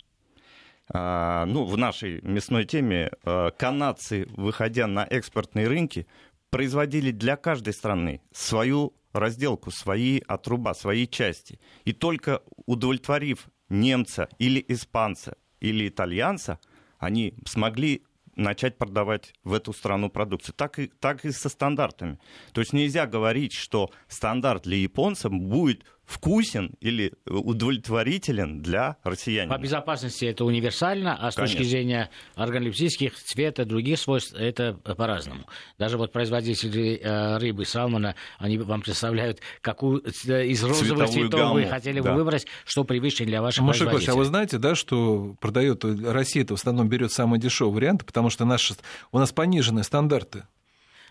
[0.94, 6.06] А, ну, в нашей мясной теме а, канадцы, выходя на экспортные рынки,
[6.50, 11.60] производили для каждой страны свою разделку, свои отруба, свои части.
[11.86, 16.60] И только удовлетворив немца или испанца или итальянца,
[17.00, 18.04] они смогли
[18.36, 20.56] начать продавать в эту страну продукцию.
[20.56, 22.20] Так и, так и со стандартами.
[22.54, 29.56] То есть нельзя говорить, что стандарт для японца будет вкусен или удовлетворителен для россиянина.
[29.56, 31.58] По безопасности это универсально, а с Конечно.
[31.58, 35.46] точки зрения органолептических, цвета, других свойств, это по-разному.
[35.80, 41.40] Даже вот производители э, рыбы, салмона, они вам представляют, какую э, из розовых Цветовую цветов
[41.40, 41.54] гамму.
[41.54, 42.12] вы хотели да.
[42.12, 44.14] бы выбрать, что привычнее для ваших Маша производителей.
[44.14, 48.30] а вы знаете, да, что продает Россия это в основном берет самый дешевый вариант, потому
[48.30, 48.74] что наш,
[49.12, 50.44] у нас пониженные стандарты.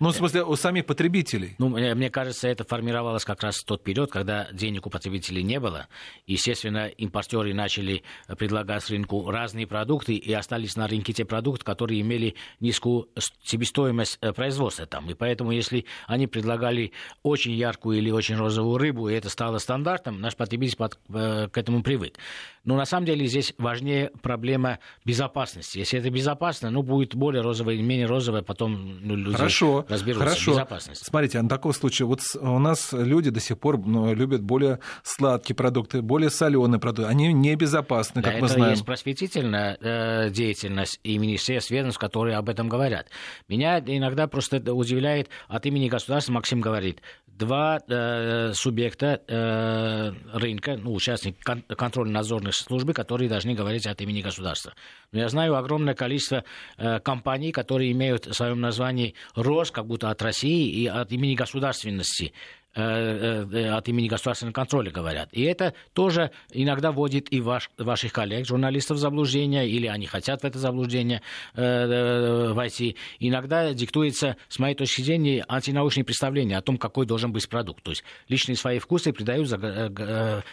[0.00, 1.56] Ну, в смысле, у самих потребителей.
[1.58, 5.60] Ну, мне кажется, это формировалось как раз в тот период, когда денег у потребителей не
[5.60, 5.88] было.
[6.26, 8.02] Естественно, импортеры начали
[8.38, 13.10] предлагать рынку разные продукты, и остались на рынке те продукты, которые имели низкую
[13.42, 15.10] себестоимость э, производства там.
[15.10, 20.18] И поэтому, если они предлагали очень яркую или очень розовую рыбу, и это стало стандартом,
[20.18, 22.16] наш потребитель э, к этому привык.
[22.64, 25.78] Но на самом деле здесь важнее проблема безопасности.
[25.78, 30.24] Если это безопасно, ну, будет более розовое или менее розовое, потом ну, люди Хорошо, разберутся
[30.24, 30.52] хорошо.
[30.52, 31.04] в безопасности.
[31.04, 34.80] Смотрите, а на таком случае, вот у нас люди до сих пор ну, любят более
[35.02, 37.10] сладкие продукты, более соленые продукты.
[37.10, 38.72] Они небезопасны, как да, мы это знаем.
[38.72, 43.08] есть просветительная э, деятельность и министерств, ведомств, которые об этом говорят.
[43.48, 47.00] Меня иногда просто удивляет от имени государства, Максим говорит,
[47.40, 54.20] два э, субъекта э, рынка, ну, участник кон- контрольно-надзорных службы, которые должны говорить от имени
[54.20, 54.74] государства.
[55.12, 56.44] Но я знаю огромное количество
[56.76, 61.34] э, компаний, которые имеют в своем названии РОС, как будто от России и от имени
[61.34, 62.32] государственности.
[62.72, 65.28] Э, э, от имени государственного контроля говорят.
[65.32, 70.42] И это тоже иногда вводит и ваш, ваших коллег, журналистов в заблуждение, или они хотят
[70.42, 71.20] в это заблуждение
[71.54, 72.94] э, войти.
[73.18, 77.82] Иногда диктуется, с моей точки зрения, антинаучные представления о том, какой должен быть продукт.
[77.82, 79.48] То есть личные свои вкусы передают,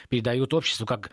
[0.10, 1.12] передают обществу как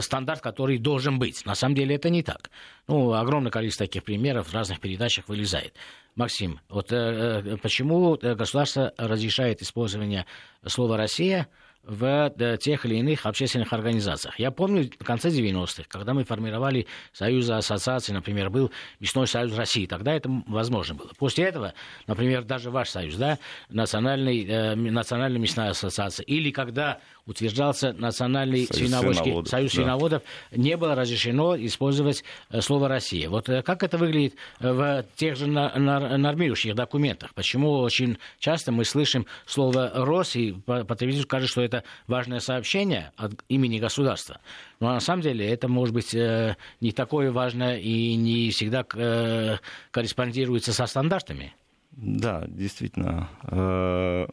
[0.00, 1.44] стандарт, который должен быть.
[1.44, 2.50] На самом деле это не так.
[2.88, 5.74] Ну, огромное количество таких примеров в разных передачах вылезает.
[6.16, 10.26] Максим, вот э, э почему государство разрешает использование
[10.66, 11.48] слова «Россия»
[11.86, 14.38] в э, тех или иных общественных организациях.
[14.38, 19.86] Я помню в конце 90-х, когда мы формировали союзы ассоциаций, например, был Мясной союз России,
[19.86, 21.10] тогда это возможно было.
[21.18, 21.74] После этого,
[22.06, 28.88] например, даже ваш союз, да, Национальный, э, Национальная мясная ассоциация, или когда утверждался Национальный союз
[28.88, 29.76] свиноводский свиноводов, союз да.
[29.76, 33.28] свиноводов, не было разрешено использовать э, слово «Россия».
[33.28, 37.32] Вот э, как это выглядит в тех же нормирующих документах?
[37.34, 43.12] Почему очень часто мы слышим слово «Рос», и потребитель скажет, что это это важное сообщение
[43.16, 44.40] от имени государства.
[44.80, 49.56] Но на самом деле это может быть э, не такое важное и не всегда э,
[49.90, 51.54] корреспондируется со стандартами.
[51.92, 53.28] Да, действительно.
[53.44, 54.26] Э,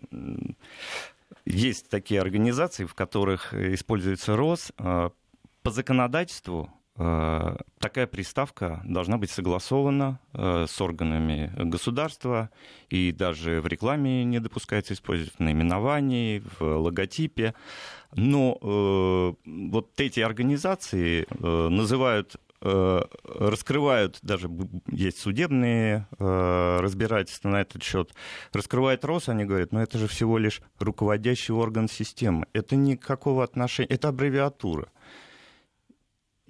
[1.45, 4.71] есть такие организации, в которых используется РОС.
[4.77, 12.51] По законодательству такая приставка должна быть согласована э, с органами государства,
[12.89, 17.55] и даже в рекламе не допускается использовать в наименовании, в логотипе.
[18.15, 24.49] Но э, вот эти организации называют раскрывают, даже
[24.87, 28.13] есть судебные разбирательства на этот счет,
[28.53, 32.45] раскрывает РОС, они говорят, но это же всего лишь руководящий орган системы.
[32.53, 34.87] Это никакого отношения, это аббревиатура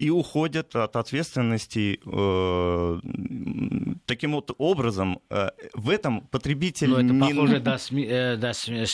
[0.03, 2.99] и уходят от ответственности э,
[4.05, 5.19] таким вот образом.
[5.29, 6.89] Э, в этом потребитель...
[6.89, 7.21] Ну, это не...
[7.21, 8.05] похоже до, сми...
[8.05, 8.85] э, до смешения,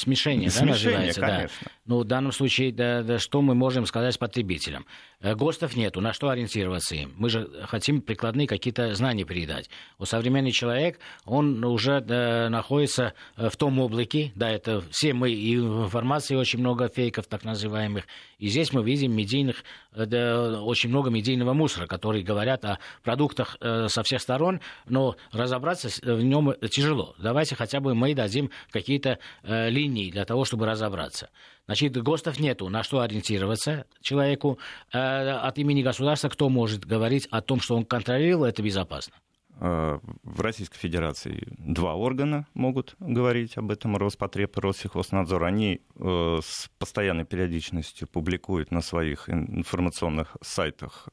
[0.52, 1.22] смешения да, называется?
[1.22, 1.58] Конечно.
[1.64, 1.72] Да.
[1.90, 4.86] Ну, в данном случае, да, да, что мы можем сказать потребителям?
[5.22, 7.16] Э, ГОСТов нету, на что ориентироваться им?
[7.18, 9.72] Мы же хотим прикладные какие-то знания передать.
[9.98, 15.56] Вот современный человек, он уже да, находится в том облаке, да, это все мы, и
[15.56, 18.06] информации очень много фейков, так называемых,
[18.38, 19.64] и здесь мы видим медийных,
[19.96, 26.22] да, очень много медийного мусора, которые говорят о продуктах со всех сторон, но разобраться в
[26.22, 27.16] нем тяжело.
[27.18, 31.30] Давайте хотя бы мы дадим какие-то линии для того, чтобы разобраться.
[31.70, 34.58] Значит, ГОСТов нету, на что ориентироваться человеку.
[34.92, 39.14] Э, от имени государства кто может говорить о том, что он контролировал, это безопасно?
[39.60, 45.44] Э, в Российской Федерации два органа могут говорить об этом, Роспотреб и Россельхознадзор.
[45.44, 51.10] Они э, с постоянной периодичностью публикуют на своих информационных сайтах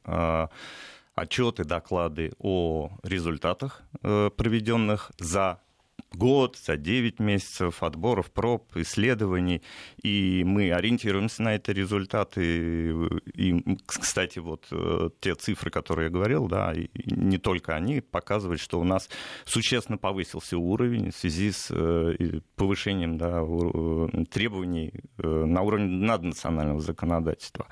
[1.13, 5.59] отчеты, доклады о результатах, проведенных за
[6.13, 9.61] год, за 9 месяцев отборов, проб, исследований,
[10.01, 12.93] и мы ориентируемся на эти результаты.
[13.33, 16.73] И, кстати, вот э, те цифры, которые я говорил, да,
[17.05, 19.09] не только они, показывают, что у нас
[19.45, 27.67] существенно повысился уровень в связи с э, повышением да, э, требований на уровне наднационального законодательства.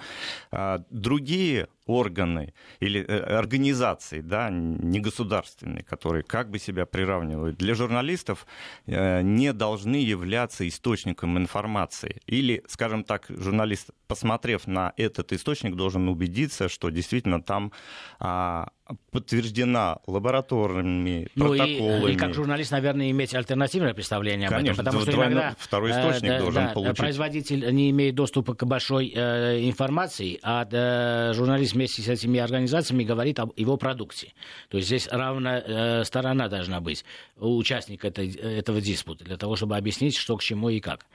[0.51, 9.21] А другие органы или организации, да, негосударственные, которые как бы себя приравнивают, для журналистов э,
[9.21, 12.21] не должны являться источником информации.
[12.25, 17.71] Или, скажем так, журналист, посмотрев на этот источник, должен убедиться, что действительно там
[18.19, 18.69] а,
[19.11, 22.11] подтверждена лабораторными ну, протоколами.
[22.11, 24.99] И, и как журналист, наверное, иметь альтернативное представление Конечно, об этом.
[24.99, 26.97] Потому что иногда второй источник э, должен да, получить.
[26.97, 33.03] Производитель не имеет доступа к большой э, информации, а э, журналист вместе с этими организациями
[33.03, 34.33] говорит об его продукте.
[34.69, 37.05] То есть здесь равная э, сторона должна быть
[37.37, 41.05] у участника этой, этого диспута, для того, чтобы объяснить, что к чему и как.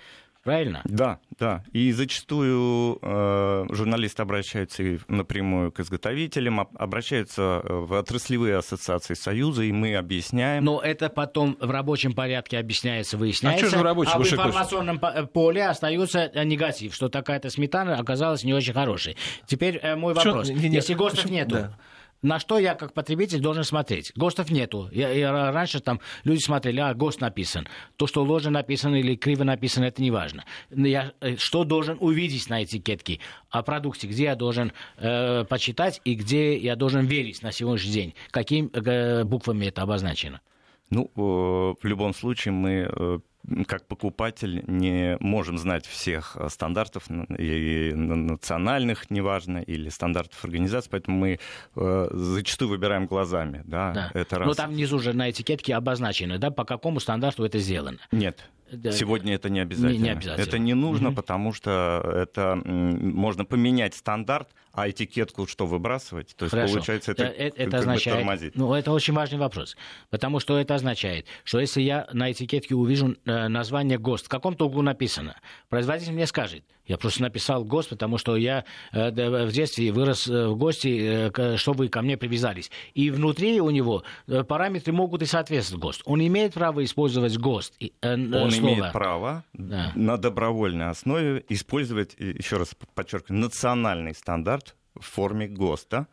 [0.43, 0.81] Правильно?
[0.85, 1.63] Да, да.
[1.73, 9.73] И зачастую э, журналисты обращаются напрямую к изготовителям, обращаются э, в отраслевые ассоциации Союза, и
[9.73, 10.65] мы объясняем.
[10.65, 13.67] Но это потом в рабочем порядке объясняется, выясняется.
[13.67, 14.99] А, что же в, рабочем, а в информационном
[15.29, 19.19] поле остается негатив, что такая-то сметана оказалась не очень хорошей.
[19.47, 20.47] Теперь э, мой вопрос.
[20.47, 20.57] Что?
[20.57, 21.77] Если ГОСТов нету, да
[22.23, 24.13] на что я как потребитель должен смотреть?
[24.15, 24.89] ГОСТов нету.
[24.93, 27.67] Я, я, раньше там люди смотрели, а ГОСТ написан.
[27.97, 30.45] То, что ложно написано или криво написано, это не важно.
[30.71, 36.15] Я э, что должен увидеть на этикетке о продукте, где я должен э, почитать и
[36.15, 38.15] где я должен верить на сегодняшний день?
[38.31, 40.41] Какими э, буквами это обозначено?
[40.91, 43.19] Ну, в любом случае мы э,
[43.67, 51.19] как покупатель не можем знать всех э, стандартов и национальных, неважно, или стандартов организации, поэтому
[51.19, 51.39] мы
[51.77, 53.63] э, зачастую выбираем глазами.
[53.65, 54.11] Да, да.
[54.15, 54.47] Это раз.
[54.49, 57.99] Но там внизу же на этикетке обозначено, да, по какому стандарту это сделано.
[58.13, 58.93] Нет, да.
[58.93, 59.93] Сегодня это не обязательно.
[59.93, 60.45] Не, не обязательно.
[60.45, 61.17] Это не нужно, угу.
[61.17, 66.35] потому что это можно поменять стандарт, а этикетку что выбрасывать?
[66.37, 66.75] То есть Хорошо.
[66.75, 68.19] получается это, это, это означает.
[68.19, 68.55] Тормозит.
[68.55, 69.77] Ну это очень важный вопрос,
[70.11, 74.67] потому что это означает, что если я на этикетке увижу э, название ГОСТ, в каком-то
[74.67, 75.37] углу написано,
[75.69, 79.11] производитель мне скажет, я просто написал ГОСТ, потому что я э,
[79.47, 82.71] в детстве вырос э, в ГОСТе, э, что вы ко мне привязались.
[82.95, 86.03] И внутри у него э, параметры могут и соответствовать ГОСТ.
[86.05, 87.75] Он имеет право использовать ГОСТ.
[88.03, 88.73] Э, Он слово.
[88.73, 89.93] имеет право да.
[89.95, 96.09] на добровольной основе использовать, еще раз подчеркиваю, национальный стандарт в форме ГОСТа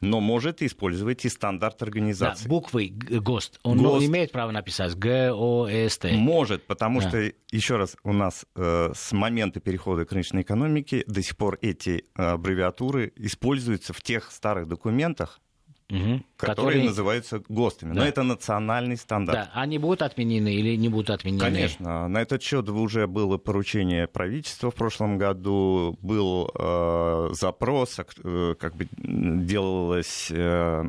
[0.00, 2.44] но может использовать и стандарт организации.
[2.44, 3.60] Да, буквы ГОСТ.
[3.62, 4.06] Он ГОСТ.
[4.06, 6.12] имеет право написать Г-О-С-Т.
[6.12, 7.08] Может, потому да.
[7.08, 11.58] что, еще раз, у нас э, с момента перехода к рыночной экономике до сих пор
[11.60, 15.40] эти э, аббревиатуры используются в тех старых документах,
[15.90, 16.22] угу.
[16.36, 17.94] которые, которые называются ГОСТами.
[17.94, 18.00] Да.
[18.00, 19.38] Но это национальный стандарт.
[19.38, 21.40] Да, они будут отменены или не будут отменены?
[21.40, 22.08] Конечно.
[22.08, 28.76] На этот счет уже было поручение правительства в прошлом году, был э, запрос, э, как
[28.76, 30.84] бы делалось э,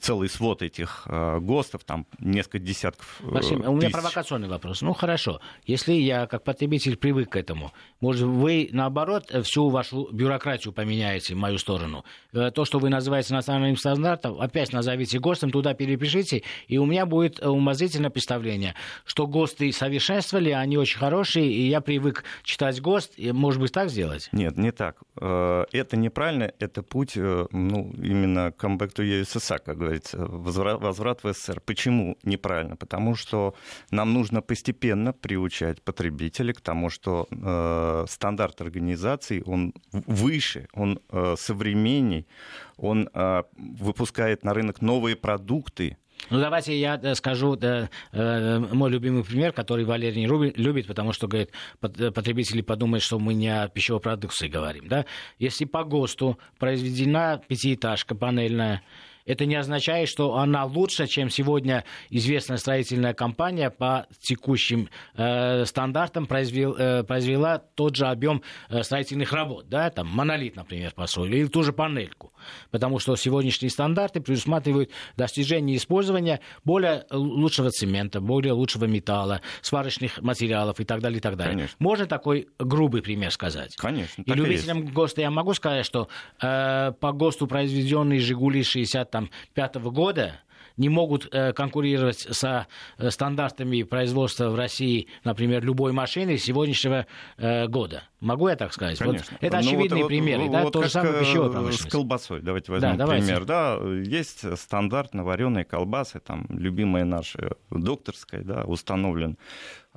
[0.00, 3.68] целый свод этих э, ГОСТов, там несколько десятков э, Максим, тысяч.
[3.68, 4.82] у меня провокационный вопрос.
[4.82, 10.72] Ну хорошо, если я как потребитель привык к этому, может вы наоборот всю вашу бюрократию
[10.72, 12.04] поменяете в мою сторону?
[12.32, 17.06] Э, то, что вы называете национальным стандартом, опять назовите ГОСТом, туда перепишите, и у меня
[17.06, 23.32] будет умозрительное представление, что ГОСТы совершенствовали, они очень хорошие, и я привык читать ГОСТ, и,
[23.32, 24.28] может быть, так сделать?
[24.32, 24.96] Нет, не так.
[25.20, 31.24] Э, это неправильно, это путь, э, ну, именно comeback to USSR, как говорится, возврат, возврат
[31.24, 31.60] в СССР.
[31.64, 32.76] Почему неправильно?
[32.76, 33.54] Потому что
[33.90, 41.34] нам нужно постепенно приучать потребителей к тому, что э, стандарт организации, он выше, он э,
[41.38, 42.26] современней,
[42.76, 45.96] он э, выпускает на рынок новые продукты,
[46.30, 51.12] ну, давайте я э, скажу да, э, мой любимый пример, который Валерий не любит, потому
[51.12, 54.88] что, говорит, потребители подумают, что мы не о пищевой продукции говорим.
[54.88, 55.04] Да?
[55.38, 58.82] Если по ГОСТу произведена пятиэтажка панельная,
[59.26, 66.26] это не означает, что она лучше, чем сегодня известная строительная компания по текущим э, стандартам
[66.26, 71.46] произвел, э, произвела тот же объем э, строительных работ, да, там монолит, например, построили, или
[71.46, 72.32] ту же панельку,
[72.70, 80.78] потому что сегодняшние стандарты предусматривают достижение использования более лучшего цемента, более лучшего металла, сварочных материалов
[80.78, 81.54] и так далее, и так далее.
[81.54, 81.76] Конечно.
[81.80, 83.74] Можно такой грубый пример сказать?
[83.76, 84.22] Конечно.
[84.22, 86.08] И любителям и ГОСТа я могу сказать, что
[86.40, 90.40] э, по ГОСТу произведенные «Жигули» 60 1995 года
[90.76, 92.66] не могут э, конкурировать со
[92.98, 97.06] э, стандартами производства в России, например, любой машины сегодняшнего
[97.38, 98.04] э, года.
[98.20, 98.98] Могу я так сказать?
[98.98, 99.26] Конечно.
[99.30, 101.88] Вот это очевидные ну, примеры, вот, да, вот то же самое пищевой промышленности.
[101.88, 103.44] С колбасой, давайте возьмем да, пример.
[103.44, 109.38] Да, есть стандартно вареные колбасы, там, любимая наша докторская, да, установлен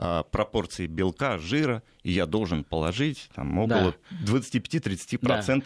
[0.02, 3.94] а, пропорции белка, жира, и я должен положить там, около
[4.26, 4.32] да.
[4.34, 5.20] 25-30%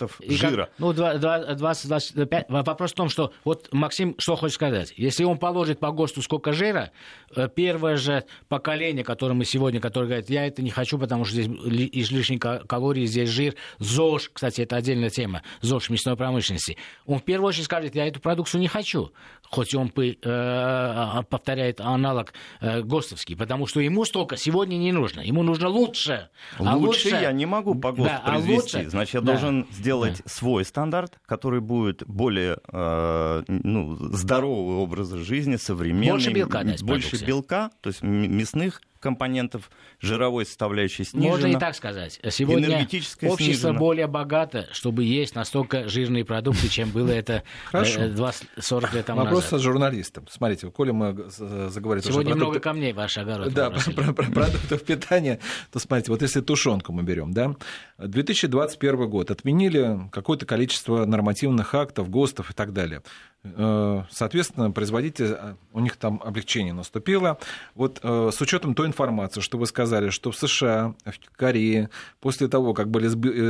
[0.09, 0.35] да.
[0.35, 0.65] жира.
[0.65, 2.45] Как, ну, 20-25.
[2.49, 4.91] Вопрос в том, что вот Максим что хочет сказать.
[4.97, 6.89] Если он положит по ГОСТу сколько жира,
[7.35, 11.35] э, первое же поколение, которое мы сегодня, которое говорит, я это не хочу, потому что
[11.35, 16.77] здесь лишние калории, здесь жир, ЗОЖ, кстати, это отдельная тема, ЗОЖ мясной промышленности.
[17.05, 19.11] Он в первую очередь скажет, я эту продукцию не хочу,
[19.43, 25.21] хоть он э, э, повторяет аналог ГОСТовский, потому что ему 100 блока сегодня не нужно.
[25.21, 26.29] Ему нужно лучше.
[26.57, 27.09] А лучше, а лучше...
[27.09, 28.77] я не могу по ГОСТу да, произвести.
[28.77, 28.89] А лучше...
[28.89, 29.25] Значит, я да.
[29.31, 30.29] должен сделать да.
[30.29, 36.11] свой стандарт, который будет более э, ну, здоровый образ жизни, современный.
[36.11, 37.25] Больше белка, да, Больше продукции.
[37.25, 41.31] белка, то есть мясных компонентов жировой составляющей снижена.
[41.31, 42.19] Можно и так сказать.
[42.31, 43.73] Сегодня общество снижена.
[43.73, 49.21] более богато, чтобы есть настолько жирные продукты, чем было это 20, э, 40 лет тому
[49.21, 49.59] Вопрос назад.
[49.59, 50.25] с журналистом.
[50.29, 52.05] Смотрите, коли мы заговорили...
[52.05, 53.53] Сегодня много камней ваш огород.
[53.53, 55.39] Да, про, про продуктов питания,
[55.71, 57.55] то смотрите, вот если тушенку мы берем, да,
[57.97, 63.03] 2021 год, отменили какое-то количество нормативных актов, ГОСТов и так далее.
[63.45, 67.37] Э, соответственно, производитель, э, у них там облегчение наступило.
[67.75, 71.89] Вот э, с учетом той информации, что вы сказали, что в США, в Корее,
[72.21, 73.07] после того, как были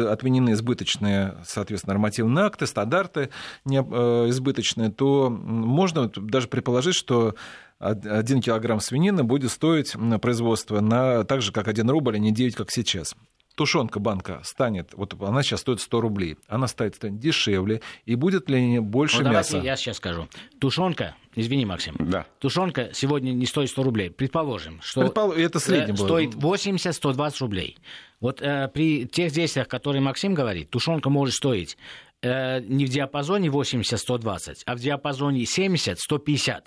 [0.07, 3.29] отменены избыточные, соответственно, нормативные акты, стандарты
[3.65, 7.35] избыточные, то можно даже предположить, что
[7.79, 12.55] один килограмм свинины будет стоить производство на так же, как 1 рубль, а не 9,
[12.55, 13.15] как сейчас
[13.55, 18.49] тушенка банка станет, вот она сейчас стоит 100 рублей, она станет, станет дешевле, и будет
[18.49, 19.51] ли больше ну, мяса?
[19.51, 20.27] Давайте я сейчас скажу.
[20.59, 22.25] Тушенка, извини, Максим, да.
[22.39, 24.09] тушенка сегодня не стоит 100 рублей.
[24.09, 25.31] Предположим, что Предпол...
[25.31, 27.77] это средний стоит 80-120 рублей.
[28.19, 31.77] Вот э, при тех действиях, которые Максим говорит, тушенка может стоить
[32.21, 36.63] э, не в диапазоне 80-120, а в диапазоне 70-150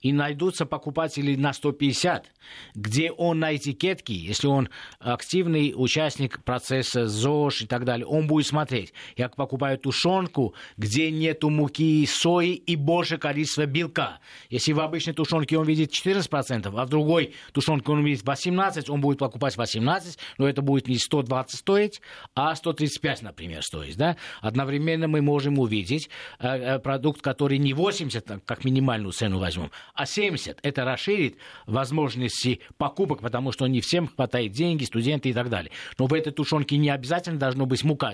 [0.00, 2.26] и найдутся покупатели на 150,
[2.74, 8.46] где он на этикетке, если он активный участник процесса ЗОЖ и так далее, он будет
[8.46, 8.92] смотреть.
[9.16, 14.20] Я покупаю тушенку, где нету муки, сои и больше количества белка.
[14.50, 19.00] Если в обычной тушенке он видит 14%, а в другой тушенке он видит 18%, он
[19.00, 22.00] будет покупать 18%, но это будет не 120 стоить,
[22.34, 23.96] а 135, например, стоить.
[23.96, 24.16] Да?
[24.40, 26.08] Одновременно мы можем увидеть
[26.38, 29.72] э, э, продукт, который не 80, как минимальную цену возьмет, возьмем.
[29.94, 31.36] А 70 это расширит
[31.66, 35.72] возможности покупок, потому что не всем хватает деньги, студенты и так далее.
[35.98, 38.08] Но в этой тушенке не обязательно должно быть мука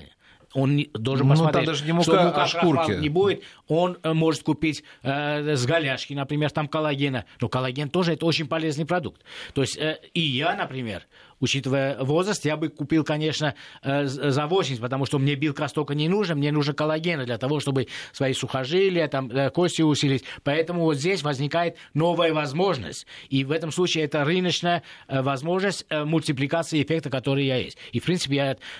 [0.54, 2.92] он не, должен ну, посмотреть, даже не мука, что мука а шкурки.
[2.92, 3.42] не будет.
[3.66, 7.24] Он э, может купить э, с голяшки, например, там коллагена.
[7.40, 9.20] Но коллаген тоже это очень полезный продукт.
[9.52, 11.06] То есть э, и я, например,
[11.44, 16.08] учитывая возраст, я бы купил, конечно, э, за 80, потому что мне белка столько не
[16.08, 20.24] нужно, мне нужно коллагена для того, чтобы свои сухожилия, там, э, кости усилить.
[20.42, 23.06] Поэтому вот здесь возникает новая возможность.
[23.28, 27.76] И в этом случае это рыночная э, возможность мультипликации эффекта, который я есть.
[27.92, 28.34] И, в принципе,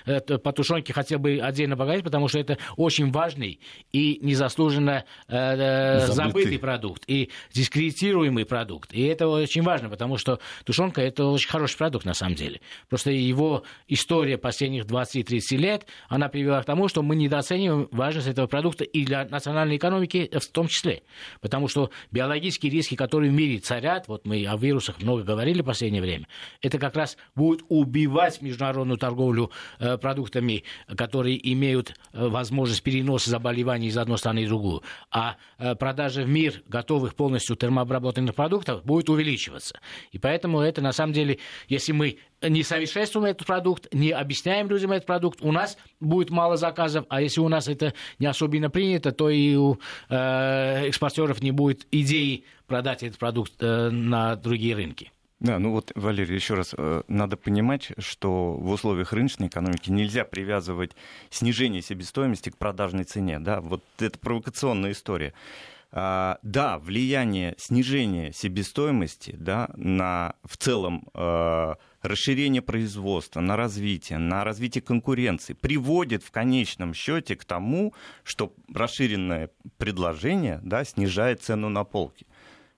[0.07, 3.61] я по тушенке хотел бы отдельно поговорить, потому что это очень важный
[3.93, 8.93] и незаслуженно забытый, забытый продукт, и дискредитируемый продукт.
[8.93, 12.62] И это очень важно, потому что тушенка– это очень хороший продукт, на самом деле деле.
[12.88, 18.46] Просто его история последних 20-30 лет, она привела к тому, что мы недооцениваем важность этого
[18.46, 21.02] продукта и для национальной экономики в том числе.
[21.40, 25.64] Потому что биологические риски, которые в мире царят, вот мы о вирусах много говорили в
[25.64, 26.26] последнее время,
[26.62, 30.64] это как раз будет убивать международную торговлю э, продуктами,
[30.96, 34.82] которые имеют э, возможность переноса заболеваний из одной страны в другую.
[35.11, 39.80] А э, продажа в мир готовых полностью термообработанных продуктов будет увеличиваться.
[40.12, 41.38] И поэтому это на самом деле,
[41.68, 42.18] если мы
[42.49, 47.20] не совершенствуем этот продукт, не объясняем людям этот продукт, у нас будет мало заказов, а
[47.20, 49.78] если у нас это не особенно принято, то и у
[50.09, 55.11] э, экспортеров не будет идеи продать этот продукт э, на другие рынки.
[55.40, 60.24] Да, ну вот, Валерий, еще раз, э, надо понимать, что в условиях рыночной экономики нельзя
[60.24, 60.92] привязывать
[61.28, 63.38] снижение себестоимости к продажной цене.
[63.40, 63.61] Да?
[63.61, 65.34] Вот это провокационная история.
[65.97, 74.42] А, да, влияние снижения себестоимости да, на в целом э, расширение производства, на развитие, на
[74.42, 81.84] развитие конкуренции приводит в конечном счете к тому, что расширенное предложение да, снижает цену на
[81.84, 82.26] полке.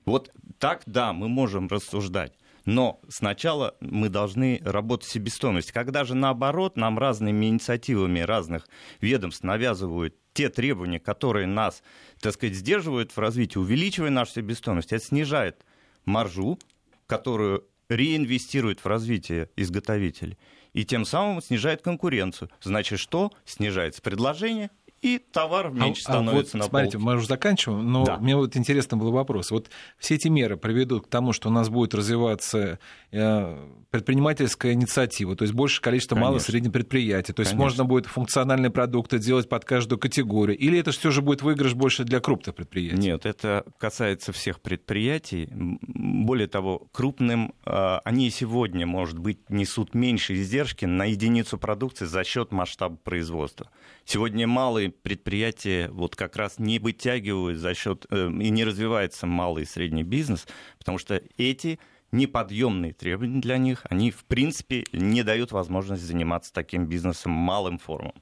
[0.05, 2.35] Вот так, да, мы можем рассуждать.
[2.67, 5.73] Но сначала мы должны работать с себестоимостью.
[5.73, 8.69] Когда же наоборот нам разными инициативами разных
[9.01, 11.83] ведомств навязывают те требования, которые нас,
[12.21, 15.65] так сказать, сдерживают в развитии, увеличивая нашу себестоимость, это снижает
[16.05, 16.59] маржу,
[17.07, 20.37] которую реинвестирует в развитие изготовитель,
[20.75, 22.51] и тем самым снижает конкуренцию.
[22.61, 23.33] Значит, что?
[23.47, 24.71] Снижается предложение,
[25.03, 27.07] и товар меньше а, становится а вот, на смотрите, полке.
[27.07, 28.17] мы уже заканчиваем, но да.
[28.19, 29.51] мне вот интересно был вопрос.
[29.51, 32.79] Вот все эти меры приведут к тому, что у нас будет развиваться
[33.13, 37.65] э, предпринимательская инициатива, то есть больше количество малых и средних предприятий, то есть Конечно.
[37.65, 42.05] можно будет функциональные продукты делать под каждую категорию, или это все же будет выигрыш больше
[42.05, 42.97] для крупных предприятий?
[42.97, 45.49] Нет, это касается всех предприятий.
[45.53, 52.25] Более того, крупным э, они сегодня, может быть, несут меньше издержки на единицу продукции за
[52.25, 53.71] счет масштаба производства.
[54.09, 59.65] Сегодня малые предприятия вот как раз не вытягивают за счет э, и не развивается малый
[59.65, 60.47] и средний бизнес,
[60.79, 61.81] потому что эти
[62.13, 68.15] неподъемные требования для них, они в принципе не дают возможность заниматься таким бизнесом малым формам.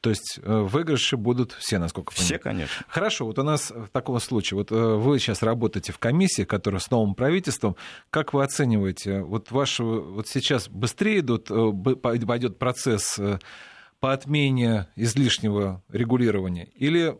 [0.00, 2.26] То есть э, выигрыши будут все, насколько понимаю?
[2.26, 2.86] Все, конечно.
[2.88, 6.80] Хорошо, вот у нас в таком случае, вот э, вы сейчас работаете в комиссии, которая
[6.80, 7.76] с новым правительством,
[8.08, 11.50] как вы оцениваете, вот ваш, вот сейчас быстрее идут,
[12.00, 13.20] пойдет процесс
[14.04, 16.68] по отмене излишнего регулирования?
[16.76, 17.16] Или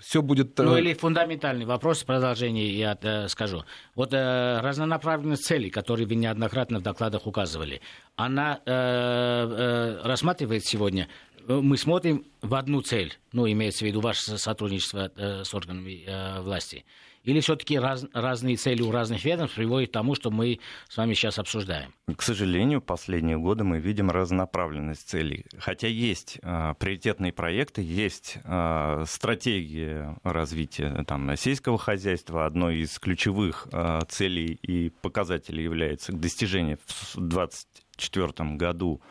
[0.00, 0.58] все будет...
[0.58, 3.62] Э, ну, или фундаментальный вопрос, продолжение я э, скажу.
[3.94, 7.82] Вот э, разнонаправленность целей, которые вы неоднократно в докладах указывали,
[8.16, 11.06] она э, э, рассматривает сегодня
[11.46, 16.02] э, мы смотрим в одну цель, ну, имеется в виду ваше сотрудничество э, с органами
[16.04, 16.84] э, власти.
[17.28, 21.12] Или все-таки раз, разные цели у разных ведомств приводят к тому, что мы с вами
[21.12, 21.92] сейчас обсуждаем?
[22.16, 25.44] К сожалению, последние годы мы видим разнонаправленность целей.
[25.58, 32.46] Хотя есть э, приоритетные проекты, есть э, стратегия развития там, сельского хозяйства.
[32.46, 39.02] Одной из ключевых э, целей и показателей является достижение в 2024 году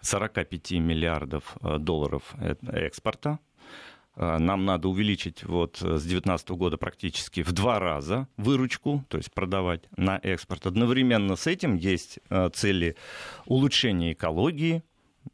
[0.00, 2.34] 45 миллиардов долларов
[2.66, 3.49] экспорта Э,
[4.20, 9.32] нам надо увеличить вот э, с 2019 года практически в два раза выручку, то есть
[9.32, 10.66] продавать на экспорт.
[10.66, 12.96] Одновременно с этим есть э, цели
[13.46, 14.82] улучшения экологии,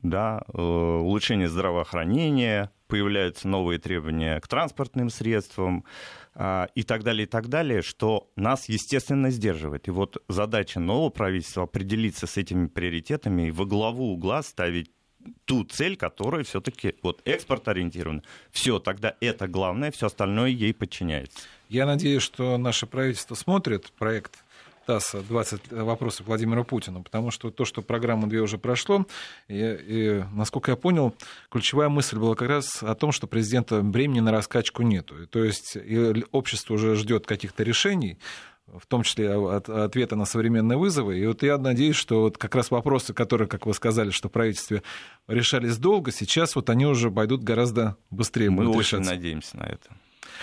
[0.02, 5.84] да, улучшения здравоохранения, появляются новые требования к транспортным средствам
[6.36, 9.86] и так далее, и так далее, что нас, естественно, сдерживает.
[9.86, 14.90] И вот задача нового правительства определиться с этими приоритетами и во главу угла ставить
[15.44, 18.22] ту цель, которая все-таки вот экспорт ориентирована.
[18.50, 21.40] Все, тогда это главное, все остальное ей подчиняется.
[21.68, 24.44] Я надеюсь, что наше правительство смотрит проект
[24.86, 29.04] ТАССа 20 вопросов Владимира Путина, потому что то, что программа две уже прошло,
[29.48, 31.12] и, и, насколько я понял,
[31.50, 35.26] ключевая мысль была как раз о том, что президента времени на раскачку нету.
[35.26, 35.76] То есть
[36.30, 38.18] общество уже ждет каких-то решений,
[38.66, 41.18] в том числе от, ответа на современные вызовы.
[41.18, 44.32] И вот я надеюсь, что вот как раз вопросы, которые, как вы сказали, что в
[44.32, 44.82] правительстве
[45.28, 48.50] решались долго, сейчас вот они уже пойдут гораздо быстрее.
[48.50, 49.10] Мы очень решаться.
[49.10, 49.88] надеемся на это.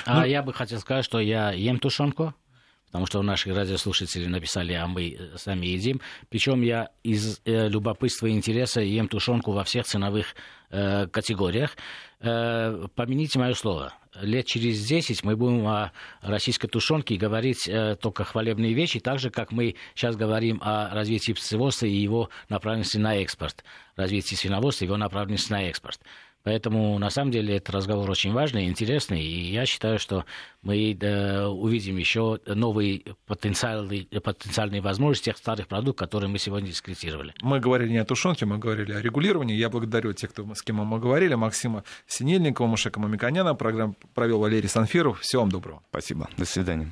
[0.05, 2.33] А ну, я бы хотел сказать, что я ем тушенку,
[2.87, 6.01] потому что наши радиослушатели написали, а мы э, сами едим.
[6.29, 10.35] Причем я из э, любопытства и интереса ем тушенку во всех ценовых
[10.69, 11.75] э, категориях.
[12.23, 18.23] Э, помяните мое слово лет через 10 мы будем о российской тушенке говорить э, только
[18.23, 23.17] хвалебные вещи, так же, как мы сейчас говорим о развитии птицеводства и его направленности на
[23.17, 23.63] экспорт,
[23.97, 25.99] развитии свиноводства и его направленности на экспорт.
[26.43, 30.25] Поэтому, на самом деле, этот разговор очень важный, интересный, и я считаю, что
[30.61, 37.33] мы да, увидим еще новые потенциальные, потенциальные возможности тех старых продуктов, которые мы сегодня дискретировали.
[37.41, 39.55] Мы говорили не о тушенке, мы говорили о регулировании.
[39.55, 43.55] Я благодарю тех, кто, с кем мы говорили, Максима Синельникова, Мушека Мамиканяна.
[43.55, 45.21] Программу провел Валерий Санфиров.
[45.21, 45.81] Всего вам доброго.
[45.89, 46.29] Спасибо.
[46.37, 46.91] До свидания.